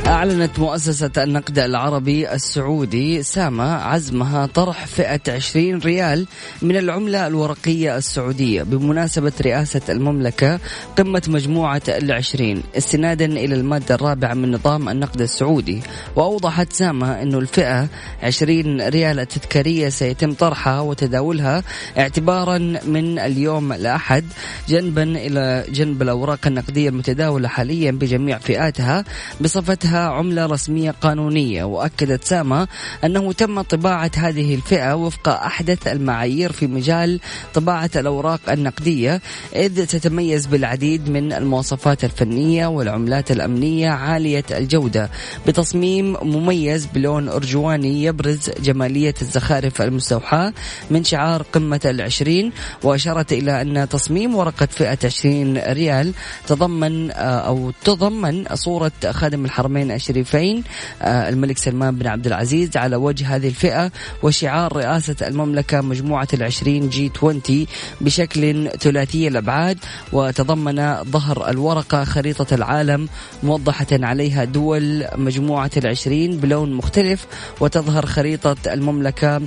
أعلنت 0.06 0.58
مؤسسة 0.58 1.10
النقد 1.18 1.58
العربي 1.58 2.32
السعودي 2.32 3.22
ساما 3.22 3.74
عزمها 3.74 4.46
طرح 4.46 4.86
فئة 4.86 5.20
20 5.28 5.78
ريال 5.78 6.26
من 6.62 6.76
العملة 6.76 7.26
الورقية 7.26 7.96
السعودية 7.96 8.62
بمناسبة 8.62 9.32
رئاسة 9.42 9.80
المملكة 9.88 10.60
قمة 10.98 11.22
مجموعة 11.28 11.82
العشرين 11.88 12.62
استنادا 12.76 13.24
إلى 13.24 13.54
المادة 13.54 13.94
الرابعة 13.94 14.34
من 14.34 14.52
نظام 14.52 14.88
النقد 14.88 15.20
السعودي. 15.20 15.82
وأوضحت 16.16 16.72
ساما 16.72 17.22
أن 17.22 17.34
الفئة 17.34 17.88
20 18.22 18.80
ريال 18.80 19.20
التذكارية 19.20 19.88
سيتم 19.88 20.32
طرحها 20.32 20.80
وتداولها 20.80 21.62
اعتبارا 21.98 22.58
من 22.86 23.18
اليوم 23.18 23.72
الأحد 23.72 24.24
جنبا 24.68 25.02
إلى 25.02 25.64
جنب 25.68 26.02
الأوراق 26.02 26.46
النقدية 26.46 26.88
المتداولة 26.88 27.48
حاليا 27.48 27.90
بجميع 27.90 28.38
فئاتها 28.38 29.04
بصفتها 29.40 29.95
عملة 29.98 30.46
رسمية 30.46 30.90
قانونية 30.90 31.64
وأكدت 31.64 32.24
ساما 32.24 32.66
أنه 33.04 33.32
تم 33.32 33.60
طباعة 33.60 34.10
هذه 34.16 34.54
الفئة 34.54 34.94
وفق 34.94 35.28
أحدث 35.28 35.86
المعايير 35.88 36.52
في 36.52 36.66
مجال 36.66 37.20
طباعة 37.54 37.90
الأوراق 37.96 38.40
النقدية 38.50 39.20
إذ 39.56 39.86
تتميز 39.86 40.46
بالعديد 40.46 41.10
من 41.10 41.32
المواصفات 41.32 42.04
الفنية 42.04 42.66
والعملات 42.66 43.30
الأمنية 43.30 43.88
عالية 43.88 44.44
الجودة 44.50 45.10
بتصميم 45.46 46.16
مميز 46.22 46.86
بلون 46.86 47.28
أرجواني 47.28 48.04
يبرز 48.04 48.50
جمالية 48.60 49.14
الزخارف 49.22 49.82
المستوحاة 49.82 50.52
من 50.90 51.04
شعار 51.04 51.42
قمة 51.42 51.80
العشرين 51.84 52.52
وأشارت 52.82 53.32
إلى 53.32 53.62
أن 53.62 53.88
تصميم 53.88 54.34
ورقة 54.34 54.66
فئة 54.66 54.98
20 55.04 55.58
ريال 55.58 56.12
تضمن 56.46 57.10
آه، 57.10 57.14
أو 57.38 57.72
تضمن 57.84 58.44
صورة 58.54 58.92
خادم 59.10 59.44
الحرمين 59.44 59.85
الشريفين 59.90 60.64
آه، 61.02 61.28
الملك 61.28 61.58
سلمان 61.58 61.96
بن 61.96 62.06
عبد 62.06 62.26
العزيز 62.26 62.76
على 62.76 62.96
وجه 62.96 63.36
هذه 63.36 63.48
الفئة 63.48 63.90
وشعار 64.22 64.76
رئاسة 64.76 65.16
المملكة 65.26 65.80
مجموعة 65.80 66.28
العشرين 66.34 66.88
جي 66.88 67.12
20 67.16 67.66
بشكل 68.00 68.70
ثلاثي 68.80 69.28
الأبعاد 69.28 69.78
وتضمن 70.12 71.04
ظهر 71.04 71.50
الورقة 71.50 72.04
خريطة 72.04 72.54
العالم 72.54 73.08
موضحة 73.42 73.86
عليها 73.92 74.44
دول 74.44 75.04
مجموعة 75.16 75.70
العشرين 75.76 76.36
بلون 76.36 76.72
مختلف 76.72 77.26
وتظهر 77.60 78.06
خريطة 78.06 78.56
المملكة 78.66 79.42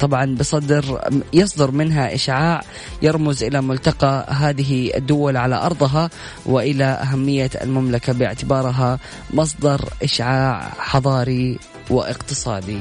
طبعا 0.00 0.34
بصدر 0.34 1.00
يصدر 1.32 1.70
منها 1.70 2.14
إشعاع 2.14 2.60
يرمز 3.02 3.42
إلى 3.42 3.60
ملتقى 3.60 4.26
هذه 4.30 4.96
الدول 4.96 5.36
على 5.36 5.54
أرضها 5.54 6.10
وإلى 6.46 6.84
أهمية 6.84 7.50
المملكة 7.62 8.12
باعتبارها 8.12 8.98
مصدر 9.30 9.88
إشعاع 10.02 10.72
حضاري 10.78 11.58
واقتصادي. 11.90 12.78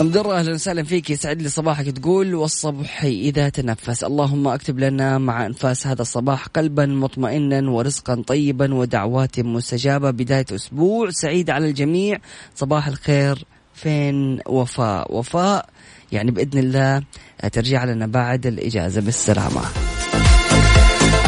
مدرة 0.00 0.38
أهلا 0.38 0.54
وسهلا 0.54 0.82
فيك 0.82 1.10
يسعد 1.10 1.42
لي 1.42 1.48
صباحك 1.48 1.90
تقول 1.90 2.34
والصبح 2.34 3.04
إذا 3.04 3.48
تنفس. 3.48 4.04
اللهم 4.04 4.48
أكتب 4.48 4.78
لنا 4.78 5.18
مع 5.18 5.46
أنفاس 5.46 5.86
هذا 5.86 6.02
الصباح 6.02 6.46
قلبا 6.46 6.86
مطمئنا 6.86 7.70
ورزقا 7.70 8.22
طيبا 8.26 8.74
ودعوات 8.74 9.40
مستجابة. 9.40 10.10
بداية 10.10 10.46
أسبوع 10.52 11.10
سعيد 11.10 11.50
على 11.50 11.68
الجميع. 11.68 12.18
صباح 12.54 12.86
الخير 12.86 13.44
فين 13.74 14.40
وفاء؟ 14.46 15.14
وفاء 15.14 15.68
يعني 16.12 16.30
بإذن 16.30 16.58
الله 16.58 17.02
ترجع 17.52 17.84
لنا 17.84 18.06
بعد 18.06 18.46
الإجازة 18.46 19.00
بالسلامة. 19.00 19.62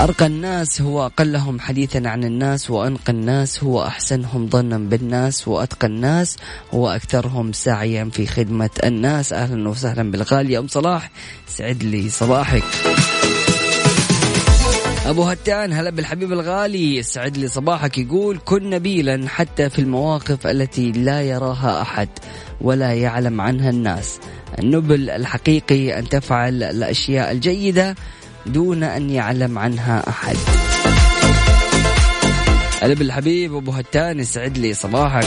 أرقى 0.00 0.26
الناس 0.26 0.80
هو 0.80 1.06
أقلهم 1.06 1.61
حديثا 1.61 2.02
عن 2.04 2.25
الناس 2.25 2.71
وأنقى 2.71 3.12
الناس 3.12 3.64
هو 3.64 3.87
أحسنهم 3.87 4.49
ظنا 4.49 4.78
بالناس 4.78 5.49
وأتقى 5.49 5.87
الناس 5.87 6.37
هو 6.75 6.88
أكثرهم 6.88 7.52
سعيا 7.52 8.11
في 8.12 8.26
خدمة 8.26 8.71
الناس. 8.85 9.33
أهلا 9.33 9.68
وسهلا 9.68 10.11
بالغالي. 10.11 10.59
أم 10.59 10.68
صلاح 10.68 11.11
سعد 11.49 11.83
لي 11.83 12.09
صباحك. 12.09 12.64
أبو 15.06 15.22
هتان 15.22 15.72
هلا 15.72 15.90
بالحبيب 15.90 16.32
الغالي. 16.32 17.02
سعد 17.02 17.36
لي 17.36 17.48
صباحك. 17.48 17.98
يقول 17.98 18.38
كن 18.44 18.70
نبيلا 18.70 19.28
حتى 19.28 19.70
في 19.70 19.78
المواقف 19.78 20.46
التي 20.46 20.92
لا 20.92 21.22
يراها 21.22 21.82
أحد 21.82 22.08
ولا 22.60 22.94
يعلم 22.94 23.40
عنها 23.40 23.70
الناس. 23.70 24.18
النبل 24.58 25.10
الحقيقي 25.10 25.98
أن 25.98 26.08
تفعل 26.08 26.62
الأشياء 26.62 27.32
الجيدة 27.32 27.94
دون 28.46 28.82
أن 28.82 29.10
يعلم 29.10 29.58
عنها 29.58 30.08
أحد. 30.08 30.36
قلب 32.82 33.02
الحبيب 33.02 33.54
أبو 33.54 33.70
هتان 33.70 34.20
يسعد 34.20 34.58
لي 34.58 34.75
صباحك. 34.75 35.26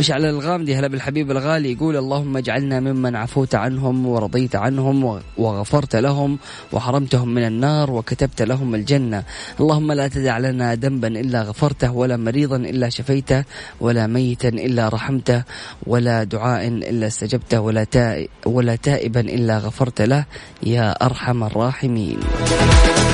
مشعل 0.00 0.24
الغامدي 0.24 0.76
هلا 0.76 0.88
بالحبيب 0.88 1.30
الغالي 1.30 1.72
يقول 1.72 1.96
اللهم 1.96 2.36
اجعلنا 2.36 2.80
ممن 2.80 3.16
عفوت 3.16 3.54
عنهم 3.54 4.06
ورضيت 4.06 4.56
عنهم 4.56 5.20
وغفرت 5.38 5.96
لهم 5.96 6.38
وحرمتهم 6.72 7.28
من 7.28 7.46
النار 7.46 7.90
وكتبت 7.90 8.42
لهم 8.42 8.74
الجنة. 8.74 9.22
اللهم 9.60 9.92
لا 9.92 10.08
تدع 10.08 10.38
لنا 10.38 10.74
ذنبا 10.74 11.08
إلا 11.08 11.42
غفرته 11.42 11.92
ولا 11.92 12.16
مريضا 12.16 12.56
إلا 12.56 12.88
شفيته 12.88 13.44
ولا 13.80 14.06
ميتا 14.06 14.48
إلا 14.48 14.88
رحمته 14.88 15.42
ولا 15.86 16.24
دعاء 16.24 16.68
إلا 16.68 17.06
استجبته 17.06 17.60
ولا 17.60 17.86
ولا 18.46 18.76
تائبا 18.76 19.20
إلا 19.20 19.58
غفرت 19.58 20.02
له. 20.02 20.24
يا 20.62 21.06
أرحم 21.06 21.44
الراحمين. 21.44 22.18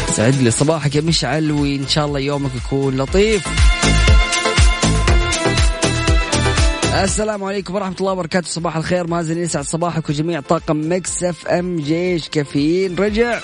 يسعد 0.08 0.34
لي 0.34 0.50
صباحك 0.50 0.96
يا 0.96 1.00
مشعل 1.00 1.50
وإن 1.50 1.88
شاء 1.88 2.06
الله 2.06 2.20
يومك 2.20 2.50
يكون 2.54 2.96
لطيف. 2.96 3.42
السلام 7.04 7.44
عليكم 7.44 7.74
ورحمة 7.74 7.96
الله 8.00 8.12
وبركاته. 8.12 8.48
صباح 8.48 8.76
الخير. 8.76 9.06
مازن 9.06 9.38
يسعد 9.38 9.64
صباحك 9.64 10.08
وجميع 10.08 10.40
طاقم 10.40 10.92
Mix 10.92 11.24
FM 11.24 11.76
جيش 11.76 12.28
كافيين. 12.28 12.96
رجع. 12.98 13.40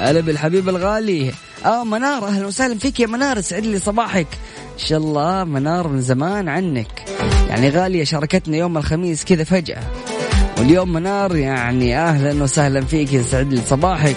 هلا 0.00 0.20
بالحبيب 0.20 0.68
الغالي. 0.68 1.32
آه 1.66 1.84
منار. 1.84 2.26
أهلا 2.26 2.46
وسهلا 2.46 2.78
فيك 2.78 3.00
يا 3.00 3.06
منار. 3.06 3.40
يسعد 3.40 3.66
لي 3.66 3.78
صباحك. 3.78 4.26
إن 4.74 4.78
شاء 4.78 4.98
الله 4.98 5.44
منار 5.44 5.88
من 5.88 6.00
زمان 6.00 6.48
عنك. 6.48 7.04
يعني 7.48 7.70
غالية 7.70 8.04
شاركتنا 8.04 8.56
يوم 8.56 8.78
الخميس 8.78 9.24
كذا 9.24 9.44
فجأة. 9.44 9.82
واليوم 10.58 10.92
منار 10.92 11.36
يعني 11.36 11.98
أهلا 11.98 12.42
وسهلا 12.42 12.80
فيك. 12.80 13.12
يسعد 13.12 13.52
لي 13.52 13.60
صباحك. 13.68 14.16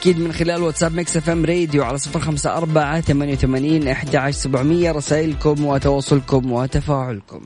أكيد 0.00 0.20
من 0.20 0.32
خلال 0.32 0.62
واتساب 0.62 0.94
Mix 0.94 1.16
FM 1.16 1.44
راديو 1.44 1.84
على 1.84 1.98
صفر 1.98 2.20
خمسة 2.20 2.56
أربعة 2.56 3.00
ثمانية 3.00 3.32
وثمانين 3.32 3.88
أحد 3.88 4.16
عشر 4.16 4.38
سبعمية 4.38 4.92
رسائلكم 4.92 5.64
وتواصلكم 5.64 6.52
وتفاعلكم. 6.52 7.40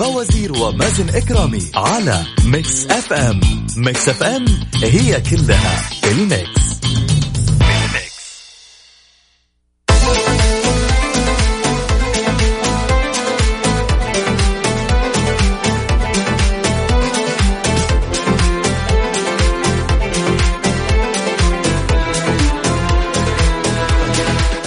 بوازير 0.00 0.52
ومازن 0.52 1.08
إكرامي 1.08 1.62
على 1.74 2.22
Mix 2.44 2.86
FM 2.86 3.40
Mix 3.76 4.08
FM 4.08 4.44
هي 4.82 5.20
كلها 5.20 5.90
ال 6.04 6.17
Mix. 6.17 6.69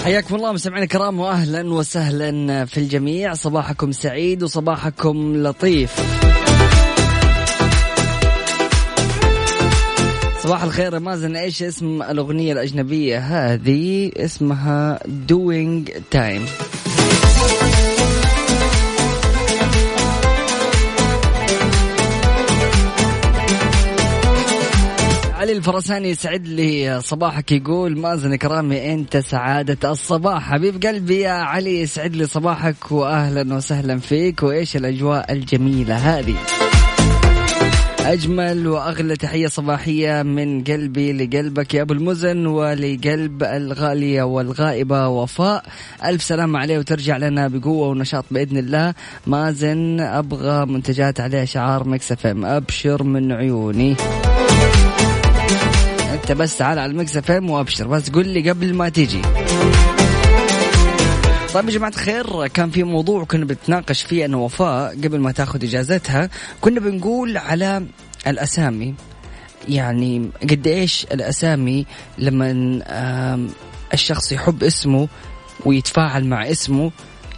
حياكم 0.03 0.35
الله 0.35 0.51
مستمعينا 0.51 0.83
الكرام 0.83 1.19
واهلا 1.19 1.73
وسهلا 1.73 2.65
في 2.65 2.77
الجميع. 2.77 3.33
صباحكم 3.33 3.91
سعيد 3.91 4.43
وصباحكم 4.43 5.35
لطيف. 5.35 5.95
صباح 10.43 10.63
الخير 10.63 10.99
مازن 10.99 11.35
إيش 11.35 11.63
اسم 11.63 12.01
الأغنية 12.01 12.53
الأجنبية 12.53 13.19
هذه؟ 13.19 14.11
اسمها 14.17 14.99
doing 15.29 15.89
time. 16.15 16.43
علي 25.43 25.51
الفرساني 25.51 26.09
يسعد 26.09 26.47
لي 26.47 27.01
صباحك 27.01 27.51
يقول 27.51 27.99
مازن 27.99 28.35
كرامي 28.35 28.93
أنت 28.93 29.17
سعادة 29.17 29.91
الصباح. 29.91 30.51
حبيب 30.51 30.83
قلبي 30.85 31.19
يا 31.19 31.31
علي 31.31 31.81
يسعد 31.81 32.15
لي 32.15 32.25
صباحك 32.25 32.91
واهلا 32.91 33.55
وسهلا 33.55 33.99
فيك 33.99 34.43
وإيش 34.43 34.75
الأجواء 34.75 35.31
الجميلة 35.31 35.95
هذه؟ 35.95 36.35
أجمل 38.05 38.67
وأغلى 38.67 39.15
تحية 39.15 39.47
صباحية 39.47 40.21
من 40.21 40.63
قلبي 40.63 41.13
لقلبك 41.13 41.73
يا 41.73 41.81
أبو 41.81 41.93
المزن 41.93 42.45
ولقلب 42.45 43.43
الغالية 43.43 44.23
والغائبة 44.23 45.07
وفاء. 45.07 45.65
ألف 46.05 46.23
سلامة 46.23 46.59
عليه 46.59 46.77
وترجع 46.77 47.17
لنا 47.17 47.47
بقوة 47.47 47.87
ونشاط 47.87 48.25
بإذن 48.31 48.57
الله. 48.57 48.93
مازن 49.27 49.99
أبغى 49.99 50.65
منتجات 50.65 51.19
عليها 51.19 51.45
شعار 51.45 51.89
Mix 51.89 52.11
FM 52.11 52.45
أبشر 52.45 53.03
من 53.03 53.31
عيوني. 53.31 53.95
أنت 56.23 56.31
بس 56.31 56.57
تعال 56.57 56.79
على 56.79 56.91
ال 56.91 57.17
Mix 57.17 57.31
FM 57.31 57.49
وأبشر. 57.49 57.87
بس 57.87 58.09
قل 58.09 58.27
لي 58.27 58.49
قبل 58.49 58.73
ما 58.73 58.89
تيجي. 58.89 59.21
طيب 61.53 61.69
يا 61.69 61.73
جماعة 61.73 61.89
الخير 61.89 62.47
كان 62.47 62.69
في 62.69 62.83
موضوع 62.83 63.23
كنا 63.23 63.45
بنتناقش 63.45 64.01
فيه 64.01 64.25
أنا 64.25 64.37
وفاء 64.37 64.95
قبل 64.95 65.19
ما 65.19 65.31
تاخذ 65.31 65.63
إجازتها. 65.63 66.29
كنا 66.61 66.79
بنقول 66.79 67.37
على 67.37 67.85
الأسامي. 68.27 68.95
يعني 69.69 70.29
قد 70.41 70.67
إيش 70.67 71.05
الأسامي 71.11 71.85
لما 72.17 73.47
الشخص 73.93 74.31
يحب 74.31 74.63
اسمه 74.63 75.07
ويتفاعل 75.65 76.25
مع 76.25 76.51
اسمه 76.51 76.91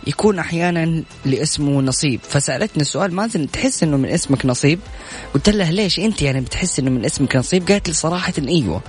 يكون 0.08 0.39
أحيانا 0.39 1.04
لاسمه 1.26 1.82
نصيب. 1.82 2.20
فسألتني 2.30 2.82
السؤال 2.82 3.13
مازن 3.13 3.52
تحس 3.52 3.84
إنه 3.84 3.98
من 3.98 4.10
اسمك 4.10 4.46
نصيب؟ 4.46 4.80
قلت 5.34 5.50
لها 5.50 5.72
ليش 5.72 6.00
أنت 6.00 6.22
يعني 6.22 6.41
بتحس 6.41 6.80
إنه 6.80 6.91
من 6.91 7.06
اسمك 7.06 7.36
نصيب؟ 7.36 7.68
قالت 7.68 7.88
لي 7.88 7.94
صراحة 7.94 8.34
إيوه. 8.48 8.82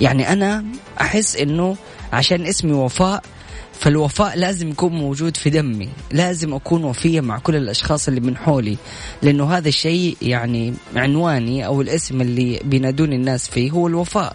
يعني 0.00 0.32
أنا 0.32 0.64
أحس 1.00 1.36
إنه 1.36 1.76
عشان 2.12 2.46
اسمي 2.46 2.72
وفاء 2.72 3.22
فالوفاء 3.78 4.38
لازم 4.38 4.70
يكون 4.70 4.92
موجود 4.92 5.36
في 5.36 5.50
دمي 5.50 5.88
لازم 6.12 6.54
أكون 6.54 6.84
وفية 6.84 7.20
مع 7.20 7.38
كل 7.38 7.56
الأشخاص 7.56 8.08
اللي 8.08 8.20
من 8.20 8.36
حولي 8.36 8.76
لأنه 9.22 9.56
هذا 9.56 9.68
الشيء 9.68 10.16
يعني 10.22 10.74
عنواني 10.96 11.66
أو 11.66 11.82
الاسم 11.82 12.20
اللي 12.20 12.60
بينادوني 12.64 13.16
الناس 13.16 13.50
فيه 13.50 13.70
هو 13.70 13.86
الوفاء 13.86 14.34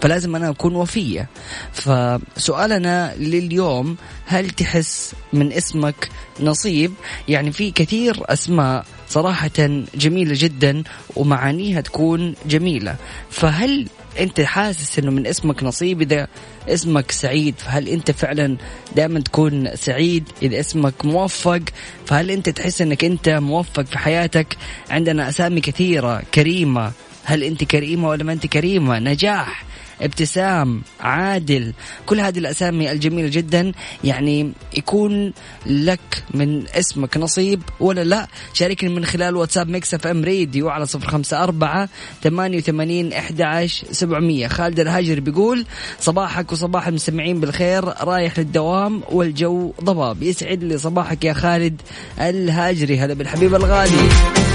فلازم 0.00 0.36
أنا 0.36 0.50
أكون 0.50 0.74
وفية. 0.74 1.28
فسؤالنا 1.72 3.14
لليوم 3.18 3.96
هل 4.26 4.50
تحس 4.50 5.14
من 5.32 5.52
اسمك 5.52 6.08
نصيب؟ 6.40 6.92
يعني 7.28 7.52
في 7.52 7.70
كثير 7.70 8.22
أسماء 8.26 8.84
صراحة 9.08 9.50
جميلة 9.94 10.34
جدا 10.36 10.82
ومعانيها 11.16 11.80
تكون 11.80 12.34
جميلة 12.46 12.96
فهل 13.30 13.88
انت 14.20 14.40
حاسس 14.40 14.98
انه 14.98 15.10
من 15.10 15.26
اسمك 15.26 15.62
نصيب 15.62 16.02
اذا 16.02 16.28
اسمك 16.68 17.10
سعيد؟ 17.10 17.54
فهل 17.58 17.88
انت 17.88 18.10
فعلا 18.10 18.56
دائما 18.96 19.20
تكون 19.20 19.76
سعيد 19.76 20.28
اذا 20.42 20.60
اسمك 20.60 21.04
موفق؟ 21.04 21.60
فهل 22.06 22.30
انت 22.30 22.48
تحس 22.48 22.82
انك 22.82 23.04
انت 23.04 23.28
موفق 23.28 23.82
في 23.82 23.98
حياتك؟ 23.98 24.56
عندنا 24.90 25.28
اسامي 25.28 25.60
كثيرة. 25.60 26.22
كريمة. 26.34 26.92
هل 27.24 27.42
انت 27.42 27.64
كريمة 27.64 28.08
ولا 28.08 28.24
ما 28.24 28.32
انت 28.32 28.46
كريمة؟ 28.46 28.98
نجاح. 28.98 29.64
ابتسام 30.02 30.82
عادل. 31.00 31.72
كل 32.06 32.20
هذه 32.20 32.38
الأسامي 32.38 32.92
الجميلة 32.92 33.28
جدا 33.28 33.72
يعني 34.04 34.52
يكون 34.76 35.32
لك 35.66 36.24
من 36.34 36.68
اسمك 36.68 37.16
نصيب 37.16 37.62
ولا 37.80 38.04
لا. 38.04 38.28
شاركني 38.54 38.90
من 38.90 39.04
خلال 39.04 39.36
واتساب 39.36 39.68
Mix 39.68 39.94
FM 39.94 40.24
راديو 40.24 40.68
على 40.68 40.86
صفر 40.86 41.08
خمسة 41.08 41.42
أربعة 41.42 41.88
ثمانية 42.22 42.58
وثمانين 42.58 43.12
إحدى 43.12 43.44
عشر 43.44 43.86
سبعمية. 43.90 44.46
خالد 44.48 44.80
الهاجر 44.80 45.20
بيقول 45.20 45.66
صباحك 46.00 46.52
وصباح 46.52 46.86
المستمعين 46.86 47.40
بالخير 47.40 47.84
رايح 47.84 48.38
للدوام 48.38 49.02
والجو 49.10 49.72
ضباب. 49.84 50.22
يسعد 50.22 50.64
لي 50.64 50.78
صباحك 50.78 51.24
يا 51.24 51.32
خالد 51.32 51.82
الهاجري 52.20 52.98
هلا 52.98 53.14
بالحبيب 53.14 53.54
الغالي. 53.54 54.49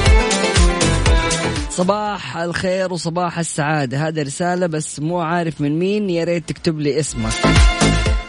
صباح 1.77 2.37
الخير 2.37 2.93
وصباح 2.93 3.39
السعادة. 3.39 4.07
هذا 4.07 4.21
رسالة 4.21 4.67
بس 4.67 4.99
مو 4.99 5.19
عارف 5.19 5.61
من 5.61 5.79
مين. 5.79 6.09
يا 6.09 6.23
ريت 6.23 6.49
تكتب 6.49 6.79
لي 6.79 6.99
اسمك. 6.99 7.33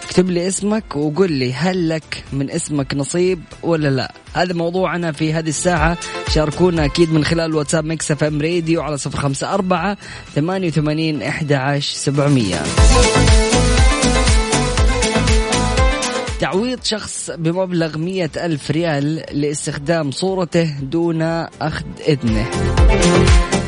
اكتب 0.05 0.31
لي 0.31 0.49
اسمك 0.49 0.97
وقول 0.97 1.33
لي 1.33 1.53
هل 1.53 1.89
لك 1.89 2.25
من 2.33 2.51
اسمك 2.51 2.95
نصيب 2.95 3.43
ولا 3.63 3.89
لا. 3.89 4.15
هذا 4.35 4.55
موضوعنا 4.55 5.13
في 5.13 5.33
هذه 5.33 5.49
الساعة. 5.49 5.99
شاركونا 6.29 6.85
أكيد 6.85 7.13
من 7.13 7.25
خلال 7.25 7.55
واتساب 7.55 7.85
Mix 7.85 8.11
FM 8.11 8.43
راديو 8.43 8.83
على 8.83 8.99
صفر 8.99 9.19
خمسة 9.19 9.55
أربعة 9.55 9.97
ثمانية 10.35 10.69
وثمانين 10.69 11.23
إحدى 11.23 11.55
عشر 11.55 11.95
سبعمية. 11.97 12.63
تعويض 16.41 16.79
شخص 16.85 17.31
بمبلغ 17.31 17.99
مية 17.99 18.31
ألف 18.37 18.71
ريال 18.71 19.25
لاستخدام 19.33 20.11
صورته 20.11 20.81
دون 20.81 21.23
أخذ 21.23 21.85
إذنه. 22.09 22.47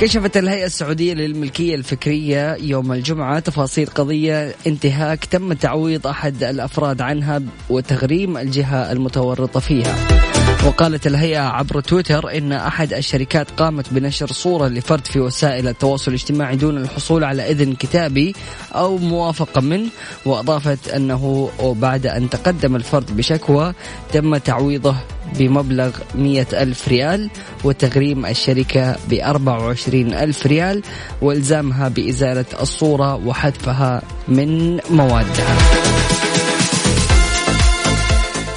كشفت 0.01 0.37
الهيئة 0.37 0.67
السعودية 0.67 1.15
للملكية 1.15 1.75
الفكرية 1.75 2.57
يوم 2.61 2.93
الجمعة 2.93 3.39
تفاصيل 3.39 3.87
قضية 3.87 4.55
انتهاك 4.67 5.25
تم 5.25 5.53
تعويض 5.53 6.07
أحد 6.07 6.43
الأفراد 6.43 7.01
عنها 7.01 7.43
وتغريم 7.71 8.37
الجهة 8.37 8.93
المتورطة 8.93 9.61
فيها. 9.61 10.28
وقالت 10.67 11.07
الهيئة 11.07 11.41
عبر 11.41 11.81
تويتر 11.81 12.37
إن 12.39 12.53
أحد 12.53 12.93
الشركات 12.93 13.51
قامت 13.51 13.93
بنشر 13.93 14.33
صورة 14.33 14.69
لفرد 14.69 15.07
في 15.07 15.21
وسائل 15.21 15.69
التواصل 15.69 16.11
الاجتماعي 16.11 16.57
دون 16.57 16.77
الحصول 16.77 17.25
على 17.25 17.51
إذن 17.51 17.75
كتابي 17.75 18.35
أو 18.75 18.99
موافقة 18.99 19.61
منه 19.61 19.89
وأضافت 20.25 20.89
أنه 20.89 21.51
بعد 21.63 22.07
أن 22.07 22.31
تقدم 22.31 22.77
الفرد 22.77 23.17
بشكوى 23.17 23.75
تم 24.13 24.37
تعويضه 24.37 24.97
بمبلغ 25.39 25.91
مية 26.15 26.49
ألف 26.53 26.89
ريال 26.89 27.31
وتغريم 27.65 28.27
الشركة 28.27 28.97
بأربع 29.11 29.59
وعشرين 29.59 30.15
ألف 30.15 30.47
ريال 30.47 30.83
وإلزامها 31.23 31.89
بإزالة 31.89 32.47
الصورة 32.61 33.15
وحذفها 33.15 34.03
من 34.29 34.81
موادها. 34.91 35.57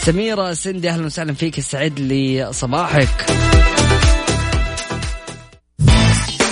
سميرة 0.05 0.53
سندي 0.53 0.89
أهلا 0.89 1.05
وسهلا 1.05 1.33
فيك 1.33 1.59
سعد 1.59 1.99
لي 1.99 2.53
صباحك 2.53 3.25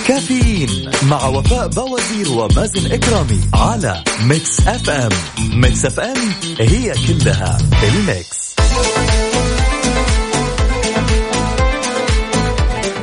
كافيين 0.08 0.90
مع 1.02 1.26
وفاء 1.26 1.68
بوازير 1.68 2.32
ومازن 2.32 2.92
إكرامي 2.92 3.40
على 3.54 4.04
Mix 4.24 4.60
FM. 4.68 5.10
Mix 5.60 5.84
FM 5.84 6.16
هي 6.60 6.94
كلها 7.08 7.58
ال 7.82 7.93
Mix. 7.93 8.39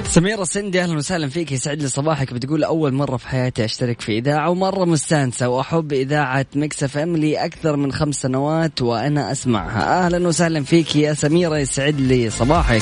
سميرة 0.09 0.43
سندي 0.43 0.81
أهلا 0.81 0.97
وسهلا 0.97 1.29
فيك. 1.29 1.51
يسعد 1.51 1.81
لي 1.81 1.87
صباحك. 1.87 2.33
بتقول 2.33 2.63
أول 2.63 2.93
مرة 2.93 3.17
في 3.17 3.27
حياتي 3.27 3.65
أشترك 3.65 4.01
في 4.01 4.17
إذاعة 4.17 4.49
ومرة 4.49 4.85
مستانسة 4.85 5.49
وأحب 5.49 5.93
إذاعة 5.93 6.45
Mix 6.55 6.83
FM 6.83 7.17
لي 7.17 7.45
أكثر 7.45 7.75
من 7.75 7.91
خمس 7.91 8.15
سنوات 8.15 8.81
وأنا 8.81 9.31
أسمعها. 9.31 10.05
أهلا 10.05 10.27
وسهلا 10.27 10.63
فيك 10.63 10.95
يا 10.95 11.13
سميرة. 11.13 11.57
يسعد 11.57 11.99
لي 11.99 12.29
صباحك. 12.29 12.81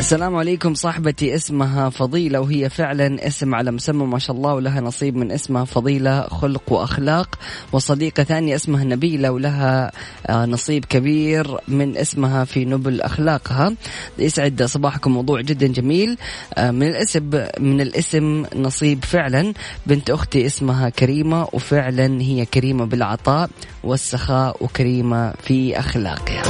السلام 0.00 0.36
عليكم 0.36 0.74
صاحبتي 0.74 1.34
اسمها 1.34 1.90
فضيلة 1.90 2.40
وهي 2.40 2.68
فعلا 2.68 3.26
اسم 3.26 3.54
على 3.54 3.70
مسمى 3.70 4.06
ما 4.06 4.18
شاء 4.18 4.36
الله 4.36 4.54
ولها 4.54 4.80
نصيب 4.80 5.16
من 5.16 5.32
اسمها 5.32 5.64
فضيلة 5.64 6.22
خلق 6.22 6.72
وأخلاق. 6.72 7.38
وصديقة 7.72 8.22
ثانية 8.22 8.54
اسمها 8.54 8.84
نبيلة 8.84 9.30
ولها 9.30 9.92
آه، 10.26 10.46
نصيب 10.46 10.84
كبير 10.84 11.58
من 11.68 11.96
اسمها 11.96 12.44
في 12.44 12.64
نبل 12.64 13.00
أخلاقها. 13.00 13.74
يسعد 14.18 14.62
صباحكم 14.62 15.12
موضوع 15.12 15.40
جدا 15.40 15.66
جميل. 15.66 16.18
آه، 16.54 16.70
من 16.70 16.88
الاسم 16.88 17.30
من 17.58 17.80
الاسم 17.80 18.44
نصيب 18.56 19.04
فعلا. 19.04 19.52
بنت 19.86 20.10
أختي 20.10 20.46
اسمها 20.46 20.88
كريمة 20.88 21.48
وفعلا 21.52 22.20
هي 22.20 22.46
كريمة 22.46 22.84
بالعطاء 22.84 23.50
والسخاء 23.84 24.64
وكريمة 24.64 25.32
في 25.32 25.78
أخلاقها. 25.78 26.42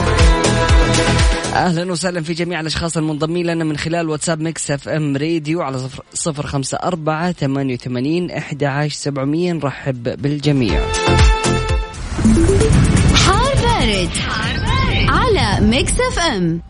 أهلا 1.60 1.92
وسهلا 1.92 2.22
في 2.22 2.32
جميع 2.32 2.60
الأشخاص 2.60 2.96
المنضمين 2.96 3.46
لنا 3.46 3.64
من 3.64 3.76
خلال 3.76 4.08
واتساب 4.08 4.40
Mix 4.40 4.70
FM 4.70 5.16
راديو 5.16 5.62
على 5.62 5.78
صفر, 5.78 6.04
صفر 6.14 6.46
خمسة 6.46 6.78
أربعة 6.84 7.32
ثمانية 7.32 7.74
وثمانين 7.74 8.30
أحد 8.30 8.64
عشر 8.64 8.94
سبعمية 8.94 9.52
نرحب 9.52 10.22
بالجميع 10.22 10.80
حار 13.14 13.54
بارد, 13.54 14.08
حار 14.08 14.56
بارد. 14.56 15.08
على 15.08 15.66
Mix 15.66 15.92
FM 15.92 16.60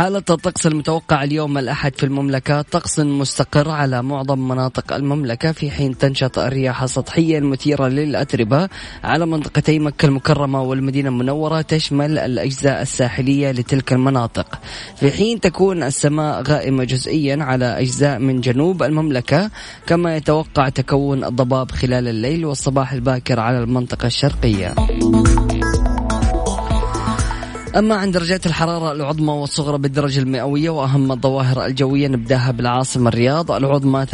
حالة 0.00 0.18
الطقس 0.30 0.66
المتوقع 0.66 1.24
اليوم 1.24 1.58
الأحد 1.58 1.94
في 1.96 2.04
المملكة. 2.06 2.62
طقس 2.62 3.00
مستقر 3.00 3.70
على 3.70 4.02
معظم 4.02 4.48
مناطق 4.48 4.92
المملكة. 4.92 5.52
في 5.52 5.70
حين 5.70 5.98
تنشط 5.98 6.38
الرياح 6.38 6.82
السطحية 6.82 7.38
المثيرة 7.38 7.88
للأتربة 7.88 8.68
على 9.04 9.26
منطقتي 9.26 9.78
مكة 9.78 10.06
المكرمة 10.06 10.62
والمدينة 10.62 11.08
المنورة 11.08 11.60
تشمل 11.60 12.18
الأجزاء 12.18 12.82
الساحلية 12.82 13.50
لتلك 13.50 13.92
المناطق. 13.92 14.58
في 14.96 15.10
حين 15.10 15.40
تكون 15.40 15.82
السماء 15.82 16.42
غائمة 16.42 16.84
جزئيا 16.84 17.44
على 17.44 17.80
أجزاء 17.80 18.18
من 18.18 18.40
جنوب 18.40 18.82
المملكة 18.82 19.50
كما 19.86 20.16
يتوقع 20.16 20.68
تكون 20.68 21.24
الضباب 21.24 21.70
خلال 21.70 22.08
الليل 22.08 22.44
والصباح 22.44 22.92
الباكر 22.92 23.40
على 23.40 23.58
المنطقة 23.58 24.06
الشرقية. 24.06 24.74
أما 27.76 27.94
عن 27.94 28.10
درجات 28.10 28.46
الحرارة 28.46 28.92
العظمى 28.92 29.32
والصغرى 29.32 29.78
بالدرجة 29.78 30.20
المئوية 30.20 30.70
وأهم 30.70 31.12
الظواهر 31.12 31.66
الجوية 31.66 32.08
نبدأها 32.08 32.50
بالعاصمة 32.50 33.08
الرياض 33.08 33.52
العظمى 33.52 34.06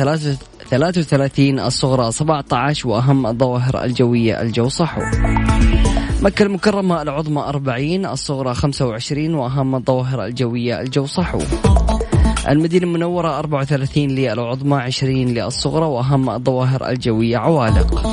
33 0.71 1.61
الصغرى 1.61 2.13
17 2.13 2.89
وأهم 2.89 3.27
الظواهر 3.27 3.85
الجوية 3.85 4.43
الجو 4.43 4.69
صحو. 4.69 5.03
مكة 6.23 6.43
المكرمة 6.43 7.03
العظمى 7.03 7.41
40 7.41 8.07
الصغرى 8.07 8.55
25 8.55 9.35
وأهم 9.35 9.75
الظواهر 9.75 10.25
الجوية 10.25 10.81
الجو 10.81 11.07
صحو. 11.07 11.39
المدينة 12.49 12.85
المنورة 12.85 13.39
34 13.39 14.09
للعظمى 14.09 14.77
20 14.77 15.25
للصغرى 15.25 15.87
وأهم 15.87 16.31
الظواهر 16.31 16.89
الجوية 16.89 17.37
عوالق. 17.37 18.07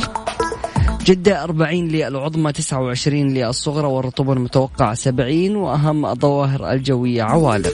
جدة 1.05 1.43
40 1.43 1.87
للعظمى 1.87 2.51
29 2.51 3.33
للصغرى 3.33 3.87
والرطوبة 3.87 4.33
المتوقعة 4.33 4.93
70 4.93 5.55
وأهم 5.55 6.05
الظواهر 6.05 6.71
الجوية 6.71 7.23
عوالق. 7.23 7.73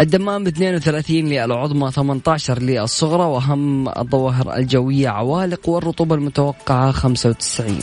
الدمام 0.00 0.46
32 0.46 1.16
للعظمى 1.16 1.90
18 1.90 2.62
للصغرى 2.62 3.22
وأهم 3.22 3.88
الظواهر 3.88 4.56
الجوية 4.56 5.08
عوالق 5.08 5.68
والرطوبة 5.68 6.14
المتوقعة 6.14 6.90
95 6.90 7.78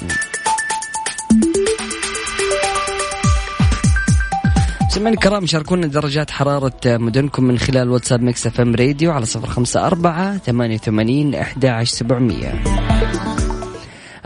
سمعنا 4.89 5.09
الكرام 5.09 5.45
شاركونا 5.45 5.87
درجات 5.87 6.31
حرارة 6.31 6.79
مدنكم 6.85 7.43
من 7.43 7.57
خلال 7.57 7.89
واتساب 7.89 8.21
Mix 8.21 8.47
FM 8.47 8.75
راديو 8.75 9.11
على 9.11 9.25
صفر 9.25 9.47
خمسة 9.47 9.87
أربعة 9.87 10.37
ثمانية 10.37 10.75
وثمانين 10.75 11.35
أحد 11.35 11.83
سبعمية. 11.83 12.63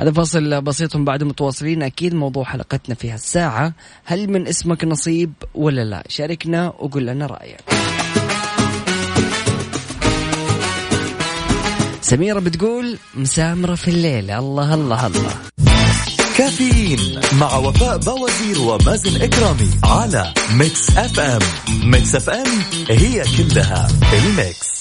هذا 0.02 0.12
فاصل 0.12 0.62
بسيط 0.62 0.98
بعد 0.98 1.24
متواصلين. 1.24 1.84
أكيد 1.84 2.14
موضوع 2.14 2.44
حلقتنا 2.44 2.96
في 2.96 3.12
هالساعة 3.12 3.74
هل 4.06 4.30
من 4.32 4.48
اسمك 4.48 4.84
نصيب 4.84 5.34
ولا 5.56 5.86
لا؟ 5.86 6.04
شاركنا 6.08 6.68
وقول 6.68 7.08
لنا 7.08 7.26
رأيك. 7.26 7.60
سميرة 12.02 12.40
بتقول 12.40 12.98
مسامرة 13.16 13.76
في 13.76 13.88
الليل. 13.88 14.32
الله 14.32 14.74
الله 14.74 15.08
الله. 15.08 15.36
كافيين 16.38 17.22
مع 17.40 17.56
وفاء 17.56 17.98
بوازير 17.98 18.62
ومازن 18.62 19.22
إكرامي 19.22 19.70
على 19.84 20.34
Mix 20.54 20.98
FM. 20.98 21.42
Mix 21.84 22.16
FM 22.16 22.48
هي 22.90 23.24
كلها 23.38 23.88
ال 24.14 24.25
Mix. 24.25 24.72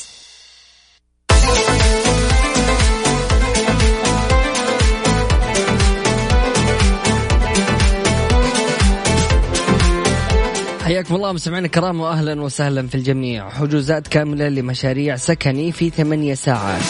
حياكم 10.90 11.14
الله 11.14 11.32
مستمعينا 11.32 11.66
الكرام 11.66 12.00
واهلا 12.00 12.42
وسهلا 12.42 12.86
في 12.86 12.94
الجميع. 12.94 13.50
حجوزات 13.50 14.08
كاملة 14.08 14.48
لمشاريع 14.48 15.16
سكني 15.16 15.72
في 15.72 15.90
ثمانية 15.90 16.34
ساعات. 16.34 16.82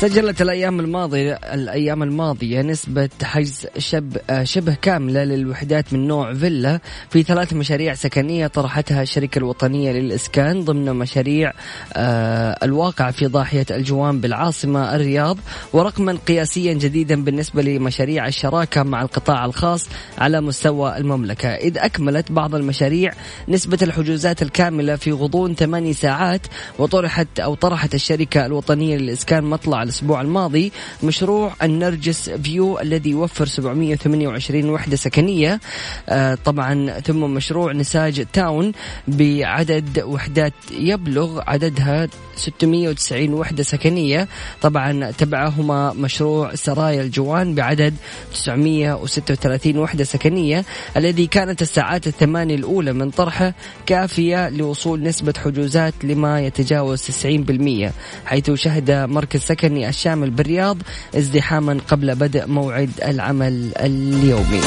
سجلت 0.00 0.42
الأيام 0.42 0.80
الماضية 0.80 1.32
الأيام 1.32 2.02
الماضية 2.02 2.62
نسبة 2.62 3.08
حجز 3.22 3.66
شب 3.78 4.16
شبه 4.42 4.74
كاملة 4.82 5.24
للوحدات 5.24 5.92
من 5.92 6.08
نوع 6.08 6.34
فيلا 6.34 6.80
في 7.10 7.22
ثلاث 7.22 7.52
مشاريع 7.52 7.94
سكنية 7.94 8.46
طرحتها 8.46 9.02
الشركة 9.02 9.38
الوطنية 9.38 9.92
للإسكان 9.92 10.64
ضمن 10.64 10.92
مشاريع 10.92 11.52
آه، 11.92 12.58
الواقع 12.62 13.10
في 13.10 13.26
ضاحية 13.26 13.66
الجوان 13.70 14.20
بالعاصمة 14.20 14.94
الرياض 14.94 15.38
ورقما 15.72 16.18
قياسيا 16.28 16.72
جديدا 16.72 17.24
بالنسبة 17.24 17.62
لمشاريع 17.62 18.26
الشراكة 18.26 18.82
مع 18.82 19.02
القطاع 19.02 19.44
الخاص 19.44 19.88
على 20.18 20.40
مستوى 20.40 20.96
المملكة. 20.96 21.48
إذ 21.48 21.78
أكملت 21.78 22.32
بعض 22.32 22.54
المشاريع 22.54 23.12
نسبة 23.48 23.78
الحجوزات 23.82 24.42
الكاملة 24.42 24.96
في 24.96 25.12
غضون 25.12 25.54
ثماني 25.54 25.92
ساعات 25.92 26.46
وطرحت 26.78 27.40
أو 27.40 27.54
طرحت 27.54 27.94
الشركة 27.94 28.46
الوطنية 28.46 28.96
للإسكان 28.96 29.44
مطلع 29.44 29.85
الأسبوع 29.86 30.20
الماضي 30.20 30.72
مشروع 31.02 31.52
النرجس 31.62 32.30
View 32.30 32.80
الذي 32.80 33.10
يوفر 33.10 33.46
728 33.46 34.70
وحدة 34.70 34.96
سكنية. 34.96 35.60
آه، 36.08 36.38
طبعا 36.44 37.00
ثم 37.00 37.20
مشروع 37.20 37.72
نساج 37.72 38.26
Town 38.32 38.72
بعدد 39.08 40.02
وحدات 40.04 40.52
يبلغ 40.70 41.40
عددها 41.46 42.08
690 42.36 43.34
وحدة 43.34 43.62
سكنية. 43.62 44.28
طبعا 44.62 45.10
تبعهما 45.10 45.92
مشروع 45.92 46.54
سرايا 46.54 47.02
الجوان 47.02 47.54
بعدد 47.54 47.94
936 48.32 49.78
وحدة 49.78 50.04
سكنية 50.04 50.64
الذي 50.96 51.26
كانت 51.26 51.62
الساعات 51.62 52.06
الثمانية 52.06 52.54
الأولى 52.54 52.92
من 52.92 53.10
طرحه 53.10 53.54
كافية 53.86 54.48
لوصول 54.48 55.02
نسبة 55.02 55.34
حجوزات 55.44 55.94
لما 56.04 56.40
يتجاوز 56.40 57.02
90% 57.02 57.92
حيث 58.26 58.50
شهد 58.50 58.90
مركز 58.90 59.40
سكني 59.76 59.88
الشامل 59.88 60.30
بالرياض 60.30 60.78
ازدحاما 61.16 61.78
قبل 61.88 62.14
بدء 62.14 62.46
موعد 62.46 62.90
العمل 63.04 63.72
اليومي. 63.76 64.60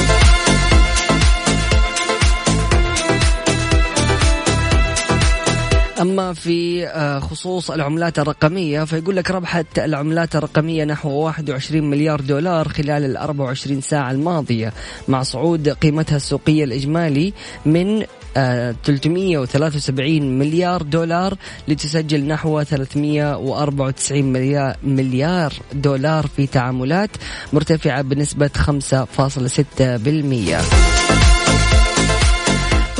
أما 6.00 6.32
في 6.32 6.86
آه، 6.86 7.18
خصوص 7.18 7.70
العملات 7.70 8.18
الرقمية 8.18 8.84
فيقول 8.84 9.16
لك 9.16 9.30
ربحت 9.30 9.78
العملات 9.78 10.36
الرقمية 10.36 10.84
نحو 10.84 11.10
21 11.10 11.90
مليار 11.90 12.20
دولار 12.20 12.68
خلال 12.68 13.04
ال 13.04 13.16
24 13.16 13.80
ساعة 13.80 14.10
الماضية 14.10 14.72
مع 15.08 15.22
صعود 15.22 15.68
قيمتها 15.68 16.16
السوقية 16.16 16.64
الإجمالي 16.64 17.32
من 17.66 18.04
373 18.34 20.16
آه، 20.16 20.20
مليار 20.20 20.82
دولار 20.82 21.34
لتسجل 21.68 22.26
نحو 22.26 22.62
394 22.62 24.24
مليار, 24.24 24.76
مليار 24.82 25.52
دولار 25.72 26.26
في 26.36 26.46
تعاملات 26.46 27.10
مرتفعة 27.52 28.02
بنسبة 28.02 28.50
5.6% 28.54 31.19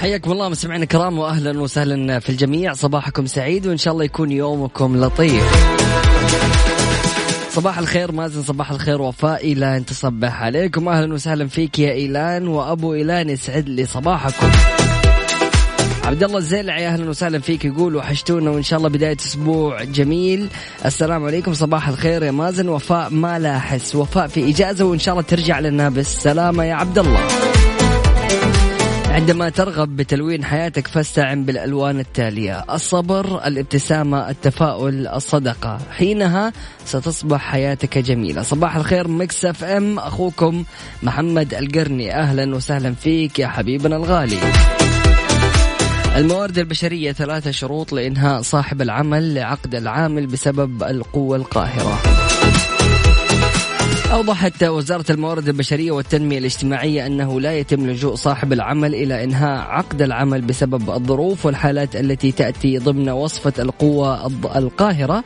حياكم 0.00 0.32
الله 0.32 0.48
مستمعينا 0.48 0.82
الكرام 0.84 1.18
واهلا 1.18 1.60
وسهلا 1.60 2.18
في 2.18 2.30
الجميع. 2.30 2.74
صباحكم 2.74 3.26
سعيد 3.26 3.66
وإن 3.66 3.76
شاء 3.76 3.92
الله 3.92 4.04
يكون 4.04 4.32
يومكم 4.32 5.04
لطيف. 5.04 5.89
صباح 7.50 7.78
الخير 7.78 8.12
مازن 8.12 8.42
صباح 8.42 8.70
الخير 8.70 9.02
وفاء 9.02 9.44
إيلان 9.44 9.86
تصبح 9.86 10.42
عليكم. 10.42 10.88
أهلا 10.88 11.14
وسهلا 11.14 11.48
فيك 11.48 11.78
يا 11.78 11.92
إيلان 11.92 12.48
وأبو 12.48 12.94
إيلان 12.94 13.28
يسعد 13.30 13.68
لي 13.68 13.86
صباحكم. 13.86 14.50
عبد 16.04 16.22
الله 16.22 16.38
الزيلعي 16.38 16.86
أهلا 16.86 17.10
وسهلا 17.10 17.38
فيك 17.38 17.64
يقول 17.64 17.96
وحشتونا 17.96 18.50
وإن 18.50 18.62
شاء 18.62 18.78
الله 18.78 18.88
بداية 18.88 19.16
أسبوع 19.16 19.84
جميل. 19.84 20.48
السلام 20.84 21.24
عليكم 21.24 21.54
صباح 21.54 21.88
الخير 21.88 22.22
يا 22.22 22.30
مازن. 22.30 22.68
وفاء 22.68 23.10
ما 23.10 23.38
لا 23.38 23.56
احس 23.56 23.94
وفاء 23.94 24.26
في 24.26 24.50
إجازة 24.50 24.84
وإن 24.84 24.98
شاء 24.98 25.14
الله 25.14 25.26
ترجع 25.26 25.60
لنا 25.60 25.88
بالسلامة 25.88 26.64
يا 26.64 26.74
عبد 26.74 26.98
الله. 26.98 27.20
عندما 29.10 29.48
ترغب 29.48 29.96
بتلوين 29.96 30.44
حياتك 30.44 30.86
فاستعن 30.86 31.44
بالألوان 31.44 32.00
التالية: 32.00 32.64
الصبر، 32.74 33.46
الابتسامة، 33.46 34.30
التفاؤل، 34.30 35.08
الصدقة، 35.08 35.78
حينها 35.90 36.52
ستصبح 36.84 37.40
حياتك 37.40 37.98
جميلة. 37.98 38.42
صباح 38.42 38.76
الخير 38.76 39.08
Mix 39.08 39.44
FM 39.44 39.98
أخوكم 39.98 40.64
محمد 41.02 41.54
القرني 41.54 42.14
أهلا 42.14 42.54
وسهلا 42.56 42.94
فيك 42.94 43.38
يا 43.38 43.46
حبيبنا 43.46 43.96
الغالي. 43.96 44.38
الموارد 46.16 46.58
البشرية 46.58 47.12
ثلاثة 47.12 47.50
شروط 47.50 47.92
لإنهاء 47.92 48.42
صاحب 48.42 48.82
العمل 48.82 49.34
لعقد 49.34 49.74
العامل 49.74 50.26
بسبب 50.26 50.82
القوة 50.82 51.36
القاهرة. 51.36 52.19
أوضحت 54.12 54.64
وزارة 54.64 55.12
الموارد 55.12 55.48
البشرية 55.48 55.90
والتنمية 55.90 56.38
الاجتماعية 56.38 57.06
أنه 57.06 57.40
لا 57.40 57.58
يتم 57.58 57.86
لجوء 57.86 58.14
صاحب 58.14 58.52
العمل 58.52 58.94
إلى 58.94 59.24
إنهاء 59.24 59.60
عقد 59.60 60.02
العمل 60.02 60.40
بسبب 60.40 60.90
الظروف 60.90 61.46
والحالات 61.46 61.96
التي 61.96 62.32
تأتي 62.32 62.78
ضمن 62.78 63.08
وصفة 63.08 63.52
القوة 63.58 64.26
القاهرة 64.56 65.24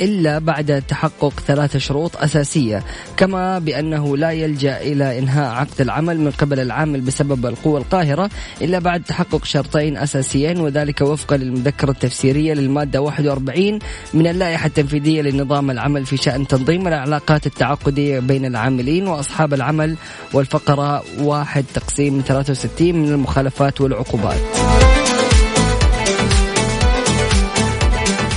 إلا 0.00 0.38
بعد 0.38 0.82
تحقق 0.88 1.32
ثلاث 1.46 1.76
شروط 1.76 2.16
أساسية 2.16 2.82
كما 3.16 3.58
بأنه 3.58 4.16
لا 4.16 4.30
يلجأ 4.30 4.80
إلى 4.80 5.18
إنهاء 5.18 5.54
عقد 5.54 5.80
العمل 5.80 6.20
من 6.20 6.30
قبل 6.30 6.60
العامل 6.60 7.00
بسبب 7.00 7.46
القوة 7.46 7.78
القاهرة 7.78 8.30
إلا 8.62 8.78
بعد 8.78 9.02
تحقق 9.02 9.44
شرطين 9.44 9.96
أساسيين 9.96 10.60
وذلك 10.60 11.00
وفقا 11.00 11.36
للمذكرة 11.36 11.90
التفسيرية 11.90 12.54
للمادة 12.54 13.00
41 13.00 13.78
من 14.14 14.26
اللائحة 14.26 14.66
التنفيذية 14.66 15.22
لنظام 15.22 15.70
العمل 15.70 16.06
في 16.06 16.16
شأن 16.16 16.46
تنظيم 16.46 16.88
العلاقات 16.88 17.46
التعاقدية 17.46 17.75
التعاقدية 17.76 18.18
بين 18.20 18.44
العاملين 18.44 19.08
وأصحاب 19.08 19.54
العمل 19.54 19.96
والفقرة 20.32 21.02
واحد 21.20 21.64
تقسيم 21.74 22.22
63 22.26 22.94
من 22.96 23.08
المخالفات 23.08 23.80
والعقوبات. 23.80 24.40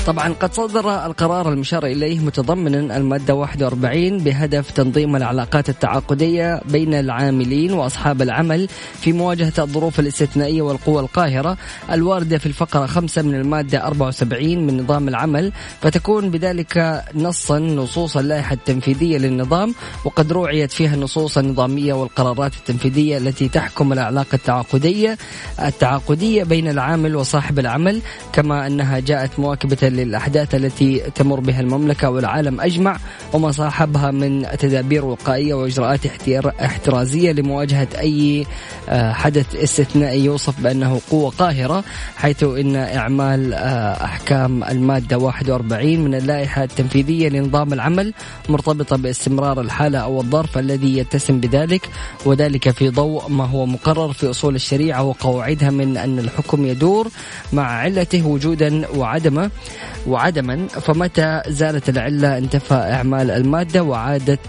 طبعا 0.08 0.34
قد 0.34 0.54
صدر 0.54 1.06
القرار 1.06 1.54
المشار 1.54 1.86
إليه 1.86 2.20
متضمنا 2.20 2.98
المادة 2.98 3.36
41 3.36 4.18
بهدف 4.18 4.72
تنظيم 4.72 5.16
العلاقات 5.16 5.70
التعاقدية 5.70 6.62
بين 6.66 6.94
العاملين 6.94 7.74
وأصحاب 7.74 8.22
العمل 8.22 8.68
في 9.02 9.14
مواجهة 9.14 9.54
الظروف 9.60 10.00
الاستثنائية 10.00 10.62
والقوى 10.62 11.00
القاهرة. 11.02 11.58
الواردة 11.92 12.38
في 12.38 12.46
الفقرة 12.46 12.86
5 12.86 13.22
من 13.22 13.36
المادة 13.36 13.88
74 13.88 14.58
من 14.66 14.78
نظام 14.82 15.08
العمل 15.08 15.52
فتكون 15.82 16.30
بذلك 16.32 17.04
نصا 17.16 17.60
نصوص 17.60 18.18
اللائحة 18.18 18.54
التنفيذية 18.54 19.18
للنظام 19.18 19.76
وقد 20.06 20.32
روعيت 20.32 20.72
فيها 20.72 20.96
النصوص 20.96 21.38
النظامية 21.38 21.94
والقرارات 21.94 22.54
التنفيذية 22.54 23.18
التي 23.18 23.48
تحكم 23.50 23.94
العلاقة 23.94 24.36
التعاقدية 24.36 25.18
التعاقدية 25.66 26.44
بين 26.44 26.68
العامل 26.68 27.16
وصاحب 27.16 27.60
العمل 27.60 28.02
كما 28.34 28.68
أنها 28.68 29.00
جاءت 29.00 29.40
مواكبة 29.40 29.78
للأحداث 29.89 30.56
التي 30.56 31.02
تمر 31.15 31.39
بها 31.39 31.60
المملكة 31.60 32.10
والعالم 32.10 32.62
أجمع 32.62 32.97
وما 33.34 33.52
صاحبها 33.52 34.12
من 34.12 34.45
تدابير 34.60 35.06
وقائية 35.06 35.54
وإجراءات 35.54 35.99
احترازية 36.62 37.32
لمواجهة 37.32 37.88
أي 37.99 38.45
آه، 38.89 39.12
حدث 39.13 39.56
استثنائي 39.56 40.25
يوصف 40.25 40.62
بأنه 40.62 41.02
قوة 41.12 41.30
قاهرة 41.30 41.84
حيث 42.15 42.43
إن 42.43 42.75
إعمال 42.75 43.54
آه، 43.54 44.04
أحكام 44.04 44.63
المادة 44.63 45.17
41 45.17 45.99
من 45.99 46.15
اللائحة 46.15 46.63
التنفيذية 46.63 47.30
لنظام 47.30 47.73
العمل 47.73 48.13
مرتبطة 48.49 48.97
باستمرار 48.97 49.62
الحالة 49.62 49.99
أو 49.99 50.21
الظرف 50.21 50.58
الذي 50.58 50.97
يتسم 50.97 51.39
بذلك 51.39 51.89
وذلك 52.25 52.69
في 52.69 52.89
ضوء 52.89 53.30
ما 53.30 53.45
هو 53.45 53.65
مقرر 53.65 54.13
في 54.13 54.30
أصول 54.30 54.56
الشريعة 54.56 55.04
وقواعدها 55.04 55.69
من 55.69 55.97
أن 55.97 56.19
الحكم 56.19 56.65
يدور 56.65 57.08
مع 57.54 57.63
علته 57.63 58.28
وجودا 58.28 58.88
وعدمه. 58.97 59.52
وعدما 60.08 60.68
فمتى 60.68 61.42
زالت 61.48 61.89
العلة 61.89 62.38
انتفى 62.38 62.74
إعمال 62.74 63.32
المادة 63.32 63.84
وعادت 63.84 64.39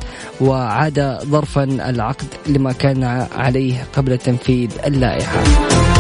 وعاد 0.41 1.19
ظرفا 1.25 1.65
العقد 1.65 2.27
لما 2.47 2.73
كان 2.73 3.27
عليه 3.37 3.85
قبل 3.93 4.19
تنفيذ 4.19 4.71
اللائحة؟ 4.87 6.00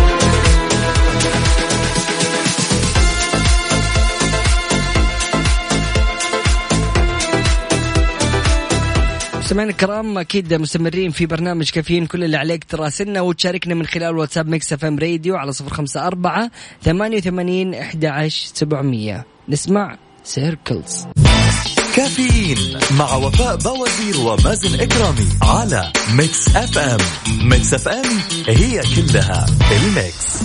مستمعينا 9.50 9.70
الكرام 9.70 10.18
أكيد 10.18 10.54
مستمرين 10.54 11.10
في 11.10 11.26
برنامج 11.26 11.70
كافيين 11.70 12.06
كل 12.06 12.24
اللي 12.24 12.36
عليك 12.36 12.64
تراسلنا 12.64 13.20
وتشاركنا 13.20 13.74
من 13.74 13.86
خلال 13.86 14.16
واتساب 14.16 14.48
Mix 14.48 14.72
FM 14.72 14.98
راديو 14.98 15.36
على 15.36 15.52
صفر 15.52 15.74
خمسة 15.74 16.06
أربعة 16.06 16.50
ثمانية 16.82 17.16
وثمانين 17.16 17.74
أحد 17.74 18.04
عشر 18.04 18.50
سبعمية. 18.54 19.26
نسمع 19.48 19.96
Circles 20.24 21.06
كافيين 21.96 22.58
مع 22.98 23.14
وفاء 23.14 23.56
بوازير 23.56 24.20
ومازن 24.20 24.80
إكرامي 24.80 25.28
على 25.42 25.92
Mix 26.14 26.56
FM. 26.56 26.98
Mix 27.48 27.74
FM 27.74 28.18
هي 28.48 28.80
كلها 28.80 29.46
ال 29.72 29.86
Mix. 29.86 30.42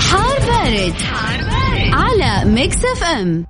حار 0.00 0.38
بارد, 0.38 0.92
حار 0.92 1.40
بارد. 1.40 1.92
على 1.92 2.50
Mix 2.50 2.76
FM. 2.76 3.44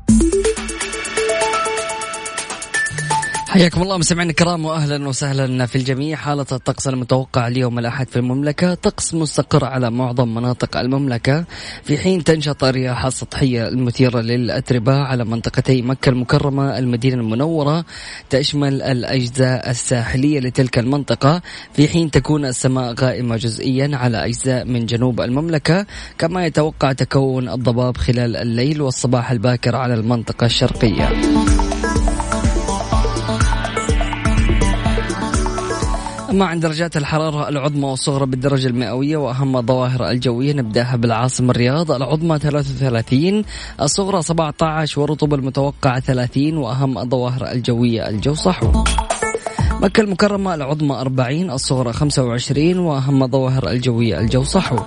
حياكم 3.48 3.82
الله 3.82 3.98
مستمعينا 3.98 4.30
الكرام 4.30 4.64
واهلا 4.64 5.08
وسهلا 5.08 5.66
في 5.66 5.76
الجميع. 5.76 6.16
حالة 6.16 6.46
الطقس 6.52 6.88
المتوقع 6.88 7.48
اليوم 7.48 7.78
الاحد 7.78 8.08
في 8.08 8.16
المملكة. 8.16 8.74
طقس 8.74 9.14
مستقر 9.14 9.64
على 9.64 9.90
معظم 9.90 10.34
مناطق 10.34 10.76
المملكة. 10.76 11.44
في 11.84 11.98
حين 11.98 12.24
تنشط 12.24 12.64
الرياح 12.64 13.06
السطحية 13.06 13.68
المثيرة 13.68 14.20
للأتربة 14.20 14.94
على 14.94 15.24
منطقتي 15.24 15.82
مكة 15.82 16.08
المكرمة 16.08 16.78
المدينة 16.78 17.14
المنورة 17.14 17.84
تشمل 18.30 18.82
الأجزاء 18.82 19.70
الساحلية 19.70 20.40
لتلك 20.40 20.78
المنطقة. 20.78 21.42
في 21.72 21.88
حين 21.88 22.11
تكون 22.11 22.44
السماء 22.44 22.94
غائمة 22.94 23.37
جزئيا 23.37 23.96
على 23.96 24.24
أجزاء 24.26 24.64
من 24.64 24.87
جنوب 24.87 25.20
المملكة 25.20 25.87
كما 26.18 26.46
يتوقع 26.46 26.92
تكون 26.92 27.48
الضباب 27.48 27.96
خلال 27.96 28.37
الليل 28.37 28.82
والصباح 28.82 29.30
الباكر 29.30 29.76
على 29.76 29.94
المنطقة 29.94 30.46
الشرقية. 30.46 31.08
أما 36.30 36.44
عن 36.44 36.60
درجات 36.60 36.96
الحرارة 36.96 37.48
العظمى 37.48 37.84
والصغرى 37.84 38.26
بالدرجة 38.26 38.66
المئوية 38.66 39.16
وأهم 39.16 39.56
الظواهر 39.56 40.10
الجوية 40.10 40.52
نبدأها 40.52 40.96
بالعاصمة 40.96 41.50
الرياض 41.50 41.92
العظمى 41.92 42.38
33 42.38 43.44
الصغرى 43.80 44.22
17 44.22 45.00
والرطوبة 45.00 45.36
المتوقعة 45.36 46.00
30 46.00 46.56
وأهم 46.56 46.98
الظواهر 46.98 47.50
الجوية 47.52 48.08
الجو 48.08 48.34
صحو 48.34 48.84
مكة 49.80 50.00
المكرمة 50.00 50.54
العظمى 50.54 50.94
40 50.94 51.50
الصغرى 51.50 51.92
25 51.92 52.78
وأهم 52.78 53.22
الظواهر 53.22 53.70
الجوية 53.70 54.20
الجو 54.20 54.44
صحو 54.44 54.78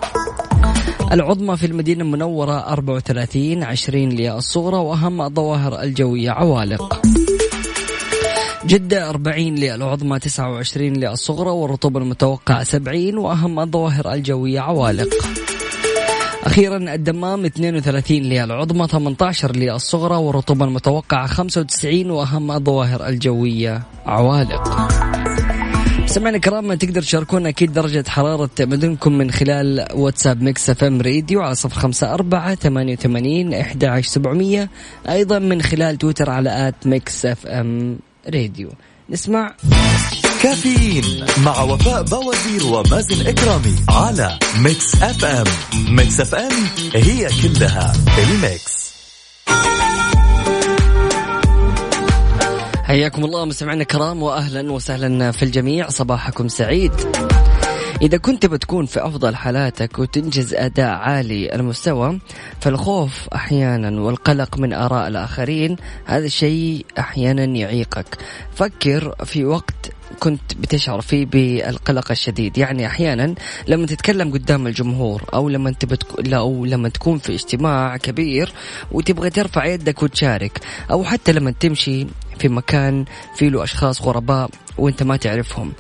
العظمى 1.12 1.58
في 1.58 1.66
المدينة 1.66 2.04
المنورة 2.04 2.58
34 2.58 3.64
20 3.64 4.10
للصغرى 4.10 4.78
وأهم 4.78 5.22
الظواهر 5.22 5.82
الجوية 5.82 6.32
عوالق. 6.32 7.02
جدة 8.66 9.10
40 9.10 9.56
للعظمى 9.56 10.20
29 10.20 10.94
للصغرى 10.94 11.50
والرطوبة 11.50 12.00
المتوقعة 12.00 12.64
70 12.64 13.18
وأهم 13.18 13.60
الظواهر 13.60 14.14
الجوية 14.14 14.60
عوالق. 14.60 15.08
أخيرا 16.44 16.78
الدمام 16.78 17.46
32 17.46 18.18
للعظمى 18.18 18.88
18 18.88 19.56
للصغرى 19.56 20.16
والرطوبة 20.16 20.66
المتوقعة 20.66 21.28
95 21.28 22.12
وأهم 22.12 22.52
الظواهر 22.52 23.08
الجوية 23.08 23.84
عوالق. 24.06 24.92
سمعنا 26.06 26.36
الكرام 26.36 26.74
تقدر 26.74 27.02
تشاركونا 27.02 27.50
أكيد 27.50 27.74
درجة 27.74 28.04
حرارة 28.08 28.50
مدنكم 28.60 29.18
من 29.18 29.32
خلال 29.32 29.88
واتساب 29.94 30.42
ميكس 30.42 30.70
إف 30.70 30.84
إم 30.84 31.02
راديو 31.02 31.42
على 31.42 31.56
صفر 31.56 31.80
خمسة 31.80 32.14
أربعة 32.14 32.56
ثمانية 32.56 32.94
وثمانين 32.94 33.54
إحدى 33.54 33.88
عشر 33.88 34.10
سبعمية 34.10 34.70
أيضا 35.10 35.40
من 35.40 35.62
خلال 35.62 35.98
تويتر 35.98 36.30
على 36.30 36.68
آت 36.68 36.88
ميكس 36.88 37.26
إف 37.26 37.48
إم. 37.48 37.98
راديو. 38.26 38.70
نسمع. 39.10 39.56
كافيين 40.44 41.26
مع 41.46 41.62
وفاء 41.62 42.04
بوازير 42.04 42.66
ومازن 42.66 43.28
إكرامي 43.28 43.76
على 43.90 44.40
ميكس 44.60 44.96
أف 44.96 45.26
أم. 45.26 45.46
ميكس 45.96 46.20
أف 46.20 46.36
أم 46.36 46.52
هي 46.94 47.30
كلها 47.42 47.94
الميكس. 48.18 48.92
حياكم 52.84 53.26
الله 53.26 53.46
مستمعينا 53.46 53.82
الكرام 53.82 54.24
واهلا 54.24 54.72
وسهلا 54.72 55.32
في 55.32 55.44
الجميع. 55.44 55.90
صباحكم 55.90 56.48
سعيد. 56.48 56.92
إذا 58.02 58.18
كنت 58.18 58.46
بتكون 58.46 58.86
في 58.86 59.06
أفضل 59.06 59.36
حالاتك 59.36 60.00
وتنجز 60.00 60.54
أداء 60.54 60.90
عالي 60.90 61.56
المستوى 61.56 62.20
فالخوف 62.60 63.28
أحيانا 63.36 64.02
والقلق 64.02 64.58
من 64.58 64.74
آراء 64.74 65.08
الآخرين 65.08 65.76
هذا 66.06 66.26
الشيء 66.26 66.86
أحيانا 67.00 67.44
يعيقك. 67.44 68.18
فكر 68.56 69.16
في 69.26 69.46
وقت 69.46 69.92
كنت 70.20 70.54
بتشعر 70.60 71.02
فيه 71.02 71.26
بالقلق 71.26 72.12
الشديد. 72.12 72.58
يعني 72.58 72.86
أحيانا 72.86 73.36
لما 73.68 73.86
تتكلم 73.86 74.32
قدام 74.32 74.68
الجمهور 74.68 75.24
أو 75.34 75.50
لما 75.50 75.70
أنت 75.70 75.86
بتك... 75.86 76.34
أو 76.34 76.66
لما 76.66 76.90
تكون 76.90 77.18
في 77.18 77.34
اجتماع 77.34 77.98
كبير 77.98 78.54
وتبغى 78.92 79.30
ترفع 79.30 79.66
يدك 79.66 80.04
وتشارك 80.04 80.60
أو 80.92 81.04
حتى 81.04 81.32
لما 81.32 81.52
تمشي 81.52 82.08
في 82.40 82.50
مكان 82.50 83.06
فيه 83.36 83.50
له 83.50 83.64
أشخاص 83.64 84.02
غرباء 84.02 84.50
وأنت 84.78 85.04
ما 85.04 85.18
تعرفهم. 85.18 85.74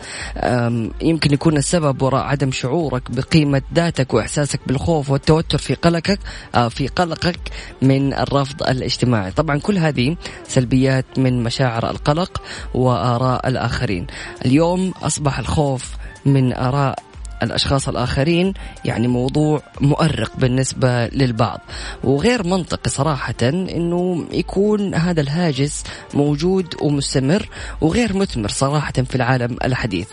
يمكن 1.01 1.33
يكون 1.33 1.57
السبب 1.57 2.01
وراء 2.01 2.23
عدم 2.23 2.51
شعورك 2.51 3.11
بقيمة 3.11 3.61
ذاتك 3.73 4.13
وإحساسك 4.13 4.59
بالخوف 4.67 5.09
والتوتر 5.09 5.57
في 5.57 5.73
قلقك 5.73 6.19
آه، 6.55 6.67
في 6.67 6.87
قلقك 6.87 7.39
من 7.81 8.13
الرفض 8.13 8.63
الاجتماعي. 8.63 9.31
طبعا 9.31 9.59
كل 9.59 9.77
هذه 9.77 10.17
سلبيات 10.47 11.05
من 11.17 11.43
مشاعر 11.43 11.89
القلق 11.89 12.41
وآراء 12.73 13.47
الآخرين. 13.47 14.07
اليوم 14.45 14.93
أصبح 15.03 15.39
الخوف 15.39 15.91
من 16.25 16.53
آراء 16.53 17.10
الأشخاص 17.43 17.89
الآخرين 17.89 18.53
يعني 18.85 19.07
موضوع 19.07 19.61
مؤرق 19.81 20.31
بالنسبة 20.37 21.07
للبعض. 21.07 21.61
وغير 22.03 22.47
منطقي 22.47 22.89
صراحة 22.89 23.35
أنه 23.43 24.25
يكون 24.31 24.95
هذا 24.95 25.21
الهاجس 25.21 25.83
موجود 26.13 26.75
ومستمر 26.81 27.49
وغير 27.81 28.17
مثمر 28.17 28.49
صراحة 28.49 28.93
في 28.93 29.15
العالم 29.15 29.57
الحديث. 29.63 30.07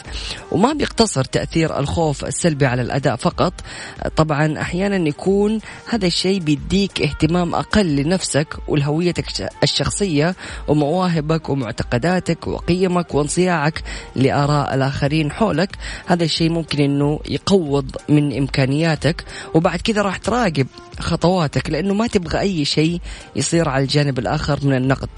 وما 0.53 0.73
بيقتصر 0.73 1.25
تأثير 1.25 1.79
الخوف 1.79 2.25
السلبي 2.25 2.67
على 2.67 2.83
الأداء 2.83 3.17
فقط. 3.17 3.53
طبعا 4.17 4.61
أحيانا 4.61 5.09
يكون 5.09 5.61
هذا 5.91 6.07
الشيء 6.07 6.41
بيديك 6.41 7.03
اهتمام 7.03 7.55
أقل 7.55 7.97
لنفسك 7.97 8.57
ولهويتك 8.69 9.51
الشخصية 9.63 10.35
ومواهبك 10.69 11.49
ومعتقداتك 11.49 12.47
وقيمك 12.47 13.15
وانصياعك 13.15 13.83
لآراء 14.17 14.75
الآخرين 14.75 15.33
حولك. 15.33 15.77
هذا 16.07 16.25
الشيء 16.25 16.51
ممكن 16.51 16.85
أنه 16.85 17.18
يقوض 17.29 17.97
من 18.09 18.37
إمكانياتك 18.37 19.25
وبعد 19.55 19.81
كذا 19.81 20.03
راح 20.03 20.17
تراقب 20.17 20.67
خطواتك 21.01 21.71
لأنه 21.71 21.95
ما 21.95 22.07
تبغى 22.07 22.41
أي 22.41 22.65
شيء 22.65 23.01
يصير 23.37 23.69
على 23.69 23.83
الجانب 23.83 24.19
الآخر 24.19 24.59
من 24.63 24.77
النقد. 24.77 25.09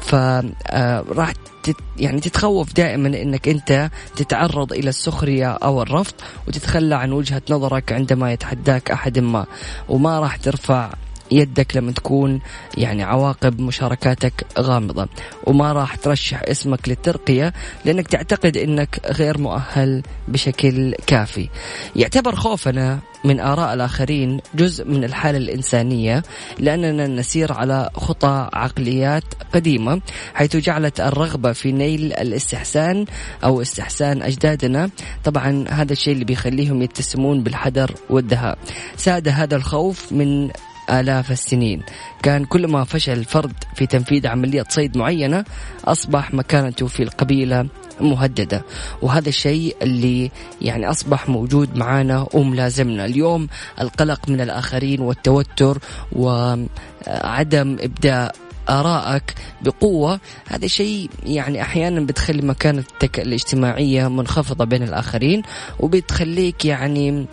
فراح 0.00 1.28
آه، 1.28 1.74
يعني 1.98 2.20
تتخوف 2.20 2.72
دائما 2.72 3.08
إنك 3.08 3.48
أنت 3.48 3.90
تتعرض 4.16 4.72
إلى 4.72 4.88
السخرية 4.88 5.50
أو 5.52 5.82
الرفض 5.82 6.14
وتتخلى 6.48 6.94
عن 6.94 7.12
وجهة 7.12 7.42
نظرك 7.50 7.92
عندما 7.92 8.32
يتحداك 8.32 8.90
أحد 8.90 9.18
ما. 9.18 9.46
وما 9.88 10.20
راح 10.20 10.36
ترفع 10.36 10.92
يدك 11.32 11.76
لما 11.76 11.92
تكون 11.92 12.40
يعني 12.76 13.02
عواقب 13.02 13.60
مشاركاتك 13.60 14.46
غامضة. 14.58 15.08
وما 15.46 15.72
راح 15.72 15.96
ترشح 15.96 16.42
اسمك 16.44 16.88
للترقية 16.88 17.52
لأنك 17.84 18.08
تعتقد 18.08 18.56
أنك 18.56 19.00
غير 19.06 19.38
مؤهل 19.38 20.02
بشكل 20.28 20.94
كافي. 21.06 21.48
يعتبر 21.96 22.34
خوفنا 22.34 22.98
من 23.24 23.40
آراء 23.40 23.74
الآخرين 23.74 24.40
جزء 24.54 24.84
من 24.84 25.04
الحالة 25.04 25.38
الإنسانية 25.38 26.22
لأننا 26.58 27.06
نسير 27.06 27.52
على 27.52 27.90
خطى 27.94 28.50
عقليات 28.52 29.24
قديمة 29.54 30.00
حيث 30.34 30.56
جعلت 30.56 31.00
الرغبة 31.00 31.52
في 31.52 31.72
نيل 31.72 32.12
الاستحسان 32.12 33.04
أو 33.44 33.62
استحسان 33.62 34.22
أجدادنا. 34.22 34.90
طبعا 35.24 35.64
هذا 35.68 35.92
الشيء 35.92 36.12
اللي 36.12 36.24
بيخليهم 36.24 36.82
يتسمون 36.82 37.42
بالحذر 37.42 37.94
والدهاء. 38.10 38.58
ساد 38.96 39.28
هذا 39.28 39.56
الخوف 39.56 40.12
من 40.12 40.50
آلاف 40.90 41.30
السنين. 41.30 41.82
كان 42.22 42.44
كلما 42.44 42.84
فشل 42.84 43.24
فرد 43.24 43.52
في 43.74 43.86
تنفيذ 43.86 44.26
عملية 44.26 44.64
صيد 44.68 44.98
معينة 44.98 45.44
أصبح 45.84 46.34
مكانته 46.34 46.86
في 46.86 47.02
القبيلة 47.02 47.66
مهددة. 48.00 48.64
وهذا 49.02 49.28
الشيء 49.28 49.76
اللي 49.82 50.30
يعني 50.60 50.90
أصبح 50.90 51.28
موجود 51.28 51.76
معنا 51.76 52.26
وملازمنا 52.34 53.04
اليوم 53.04 53.48
القلق 53.80 54.28
من 54.28 54.40
الآخرين 54.40 55.00
والتوتر 55.00 55.78
وعدم 56.12 57.76
إبداء 57.80 58.34
آرائك 58.68 59.34
بقوة 59.62 60.20
هذا 60.48 60.66
شيء 60.66 61.10
يعني 61.26 61.62
أحيانا 61.62 62.00
بتخلي 62.00 62.42
مكانتك 62.42 63.20
الاجتماعية 63.20 64.08
منخفضة 64.08 64.64
بين 64.64 64.82
الآخرين 64.82 65.42
وبتخليك 65.80 66.64
يعني 66.64 67.26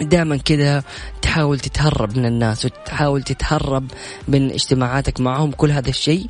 دائما 0.00 0.36
كذا 0.36 0.82
تحاول 1.22 1.60
تتهرب 1.60 2.18
من 2.18 2.26
الناس 2.26 2.64
وتحاول 2.64 3.22
تتهرب 3.22 3.90
من 4.28 4.50
اجتماعاتك 4.50 5.20
معهم 5.20 5.50
كل 5.50 5.70
هذا 5.70 5.88
الشيء 5.88 6.26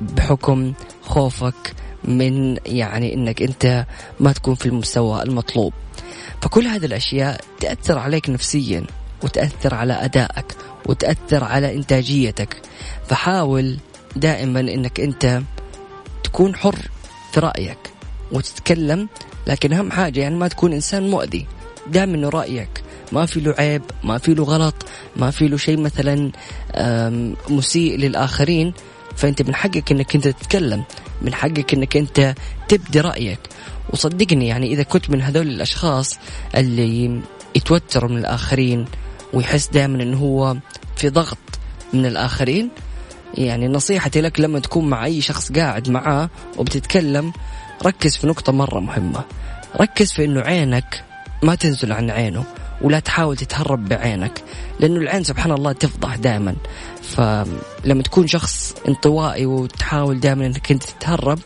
بحكم 0.00 0.72
خوفك 1.02 1.74
من 2.04 2.58
يعني 2.66 3.14
إنك 3.14 3.42
أنت 3.42 3.86
ما 4.20 4.32
تكون 4.32 4.54
في 4.54 4.66
المستوى 4.66 5.22
المطلوب. 5.22 5.72
فكل 6.42 6.66
هذه 6.66 6.86
الأشياء 6.86 7.40
تأثر 7.60 7.98
عليك 7.98 8.30
نفسيا 8.30 8.84
وتأثر 9.22 9.74
على 9.74 9.92
أدائك 9.92 10.56
وتأثر 10.86 11.44
على 11.44 11.74
إنتاجيتك. 11.74 12.62
فحاول 13.08 13.76
دائما 14.16 14.60
إنك 14.60 15.00
أنت 15.00 15.42
تكون 16.24 16.56
حر 16.56 16.78
في 17.32 17.40
رأيك 17.40 17.78
وتتكلم 18.32 19.08
لكن 19.46 19.72
أهم 19.72 19.90
حاجة 19.90 20.20
يعني 20.20 20.36
ما 20.36 20.48
تكون 20.48 20.72
إنسان 20.72 21.10
مؤذي. 21.10 21.46
دام 21.86 22.14
انه 22.14 22.28
رأيك 22.28 22.82
ما 23.12 23.26
في 23.26 23.40
له 23.40 23.54
عيب 23.58 23.82
ما 24.04 24.18
في 24.18 24.34
له 24.34 24.44
غلط 24.44 24.74
ما 25.16 25.30
في 25.30 25.48
له 25.48 25.56
شيء 25.56 25.80
مثلا 25.80 26.30
مسيء 27.50 27.96
للآخرين 27.96 28.72
فأنت 29.16 29.42
من 29.42 29.54
حقك 29.54 29.92
إنك 29.92 30.14
أنت 30.14 30.28
تتكلم 30.28 30.84
من 31.22 31.34
حقك 31.34 31.74
إنك 31.74 31.96
أنت 31.96 32.34
تبدي 32.68 33.00
رأيك. 33.00 33.38
وصدقني 33.90 34.48
يعني 34.48 34.72
إذا 34.72 34.82
كنت 34.82 35.10
من 35.10 35.22
هذول 35.22 35.48
الأشخاص 35.48 36.18
اللي 36.54 37.20
يتوتروا 37.54 38.10
من 38.10 38.18
الآخرين 38.18 38.84
ويحس 39.32 39.68
دائما 39.68 40.02
إنه 40.02 40.18
هو 40.18 40.56
في 40.96 41.08
ضغط 41.08 41.38
من 41.92 42.06
الآخرين 42.06 42.70
يعني 43.34 43.68
نصيحتي 43.68 44.20
لك 44.20 44.40
لما 44.40 44.58
تكون 44.58 44.88
مع 44.90 45.04
أي 45.04 45.20
شخص 45.20 45.52
قاعد 45.52 45.90
معاه 45.90 46.30
وبتتكلم 46.56 47.32
ركز 47.86 48.16
في 48.16 48.26
نقطة 48.26 48.52
مرة 48.52 48.80
مهمة. 48.80 49.24
ركز 49.80 50.12
في 50.12 50.24
إنه 50.24 50.40
عينك 50.40 51.04
ما 51.42 51.54
تنزل 51.54 51.92
عن 51.92 52.10
عينه 52.10 52.44
ولا 52.82 53.00
تحاول 53.00 53.36
تتهرب 53.36 53.88
بعينك 53.88 54.42
لأنه 54.80 55.00
العين 55.00 55.24
سبحان 55.24 55.52
الله 55.52 55.72
تفضح 55.72 56.16
دائما 56.16 56.56
فلما 57.02 58.02
تكون 58.04 58.26
شخص 58.26 58.74
انطوائي 58.88 59.46
وتحاول 59.46 60.20
دائما 60.20 60.46
أنك 60.46 60.72
أنت 60.72 60.82
تتهرب 60.82 61.38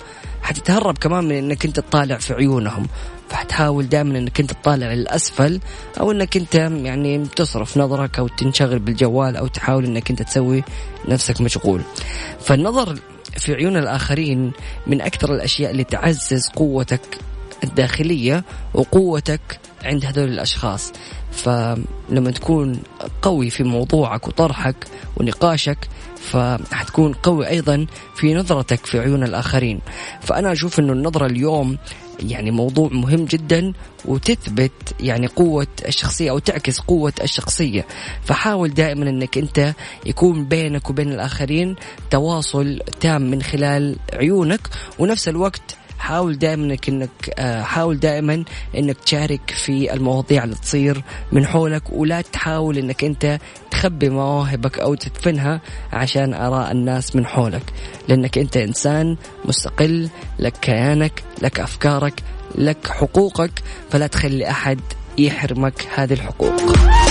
حتتهرب 0.42 0.98
كمان 0.98 1.24
من 1.24 1.36
أنك 1.36 1.64
أنت 1.64 1.80
تطالع 1.80 2.16
في 2.16 2.34
عيونهم. 2.34 2.86
فحتحاول 3.28 3.88
دائما 3.88 4.18
أنك 4.18 4.40
أنت 4.40 4.52
تطالع 4.52 4.92
للأسفل 4.92 5.60
أو 6.00 6.10
أنك 6.10 6.36
أنت 6.36 6.54
يعني 6.54 7.26
تصرف 7.36 7.78
نظرك 7.78 8.18
أو 8.18 8.28
تنشغل 8.28 8.78
بالجوال 8.78 9.36
أو 9.36 9.46
تحاول 9.46 9.84
أنك 9.84 10.10
أنت 10.10 10.22
تسوي 10.22 10.64
نفسك 11.08 11.40
مشغول. 11.40 11.82
فالنظر 12.40 12.98
في 13.36 13.54
عيون 13.54 13.76
الآخرين 13.76 14.52
من 14.86 15.00
أكثر 15.00 15.34
الأشياء 15.34 15.70
اللي 15.70 15.84
تعزز 15.84 16.48
قوتك 16.48 17.18
الداخلية 17.64 18.44
وقوتك 18.74 19.60
عند 19.84 20.04
هذول 20.04 20.28
الأشخاص. 20.28 20.92
فلما 21.32 22.30
تكون 22.34 22.82
قوي 23.22 23.50
في 23.50 23.62
موضوعك 23.62 24.28
وطرحك 24.28 24.76
ونقاشك 25.16 25.88
فحتكون 26.16 27.12
قوي 27.12 27.48
أيضا 27.48 27.86
في 28.14 28.34
نظرتك 28.34 28.86
في 28.86 28.98
عيون 29.00 29.22
الآخرين. 29.22 29.80
فأنا 30.20 30.52
أشوف 30.52 30.78
أنه 30.78 30.92
النظرة 30.92 31.26
اليوم 31.26 31.78
يعني 32.20 32.50
موضوع 32.50 32.88
مهم 32.92 33.24
جدا 33.24 33.72
وتثبت 34.04 34.72
يعني 35.00 35.26
قوة 35.26 35.66
الشخصية 35.88 36.30
أو 36.30 36.38
تعكس 36.38 36.80
قوة 36.80 37.12
الشخصية. 37.22 37.86
فحاول 38.24 38.74
دائما 38.74 39.10
أنك 39.10 39.38
أنت 39.38 39.74
يكون 40.06 40.44
بينك 40.44 40.90
وبين 40.90 41.12
الآخرين 41.12 41.76
تواصل 42.10 42.80
تام 43.00 43.22
من 43.22 43.42
خلال 43.42 43.96
عيونك 44.12 44.60
ونفس 44.98 45.28
الوقت 45.28 45.76
حاول 46.02 46.38
دائما 46.38 46.64
إنك 46.64 46.88
إنك 46.88 47.34
آه، 47.38 47.62
حاول 47.62 48.00
دائما 48.00 48.44
إنك 48.76 48.96
تشارك 48.96 49.50
في 49.50 49.94
المواضيع 49.94 50.44
اللي 50.44 50.54
تصير 50.54 51.02
من 51.32 51.46
حولك 51.46 51.82
ولا 51.92 52.20
تحاول 52.20 52.78
إنك 52.78 53.04
أنت 53.04 53.38
تخبي 53.70 54.08
مواهبك 54.08 54.78
أو 54.78 54.94
تدفنها 54.94 55.60
عشان 55.92 56.34
آراء 56.34 56.72
الناس 56.72 57.16
من 57.16 57.26
حولك. 57.26 57.62
لأنك 58.08 58.38
أنت 58.38 58.56
إنسان 58.56 59.16
مستقل 59.44 60.08
لك 60.38 60.52
كيانك 60.52 61.22
لك 61.42 61.60
أفكارك 61.60 62.22
لك 62.54 62.86
حقوقك 62.86 63.62
فلا 63.90 64.06
تخلي 64.06 64.50
أحد 64.50 64.80
يحرمك 65.18 65.86
هذه 65.94 66.12
الحقوق. 66.12 67.01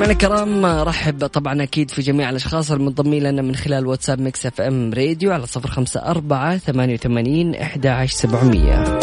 مستمعينا 0.00 0.12
الكرام 0.24 0.66
رحب 0.66 1.26
طبعا 1.26 1.62
أكيد 1.62 1.90
في 1.90 2.02
جميع 2.02 2.30
الأشخاص 2.30 2.70
المنضمين 2.72 3.22
لنا 3.22 3.42
من 3.42 3.56
خلال 3.56 3.86
واتساب 3.86 4.20
ميكس 4.20 4.46
إف 4.46 4.60
إم 4.60 4.94
راديو 4.94 5.32
على 5.32 5.46
صفر 5.46 5.70
خمسة 5.70 6.00
أربعة 6.00 6.56
ثمانية 6.56 6.94
وثمانين 6.94 7.54
إحدى 7.54 7.88
عشر 7.88 8.16
سبعمية. 8.16 9.00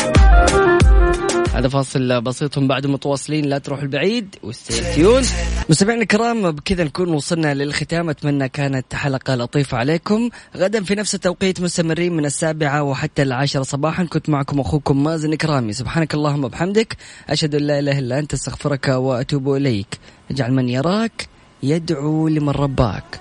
هذا 1.57 1.67
فاصل 1.67 2.21
بسيط 2.21 2.59
بعد 2.59 2.87
متواصلين 2.87 3.45
لا 3.45 3.57
تروحوا 3.57 3.83
البعيد 3.83 4.35
وستيون 4.43 5.23
مستمعينا 5.69 6.01
الكرام 6.01 6.51
بكذا 6.51 6.83
نكون 6.83 7.13
وصلنا 7.13 7.53
للختام. 7.53 8.09
أتمنى 8.09 8.49
كانت 8.49 8.95
حلقة 8.95 9.35
لطيفة 9.35 9.77
عليكم. 9.77 10.29
غدا 10.57 10.83
في 10.83 10.95
نفس 10.95 11.15
التوقيت 11.15 11.61
مستمرين 11.61 12.13
من 12.13 12.25
السابعة 12.25 12.83
وحتى 12.83 13.21
العاشرة 13.21 13.63
صباحا. 13.63 14.03
كنت 14.03 14.29
معكم 14.29 14.59
أخوكم 14.59 15.03
مازن 15.03 15.35
كرامي 15.35 15.73
سبحانك 15.73 16.13
اللهم 16.13 16.43
وبحمدك. 16.43 16.97
أشهد 17.29 17.55
أن 17.55 17.61
لا 17.61 17.79
إله 17.79 17.99
إلا 17.99 18.19
أنت 18.19 18.33
أستغفرك 18.33 18.87
وأتوب 18.87 19.53
إليك. 19.53 19.99
اجعل 20.31 20.53
من 20.53 20.69
يراك 20.69 21.27
يدعو 21.63 22.27
لمن 22.27 22.49
رباك. 22.49 23.19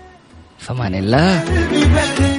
فمان 0.59 0.95
الله. 0.95 2.36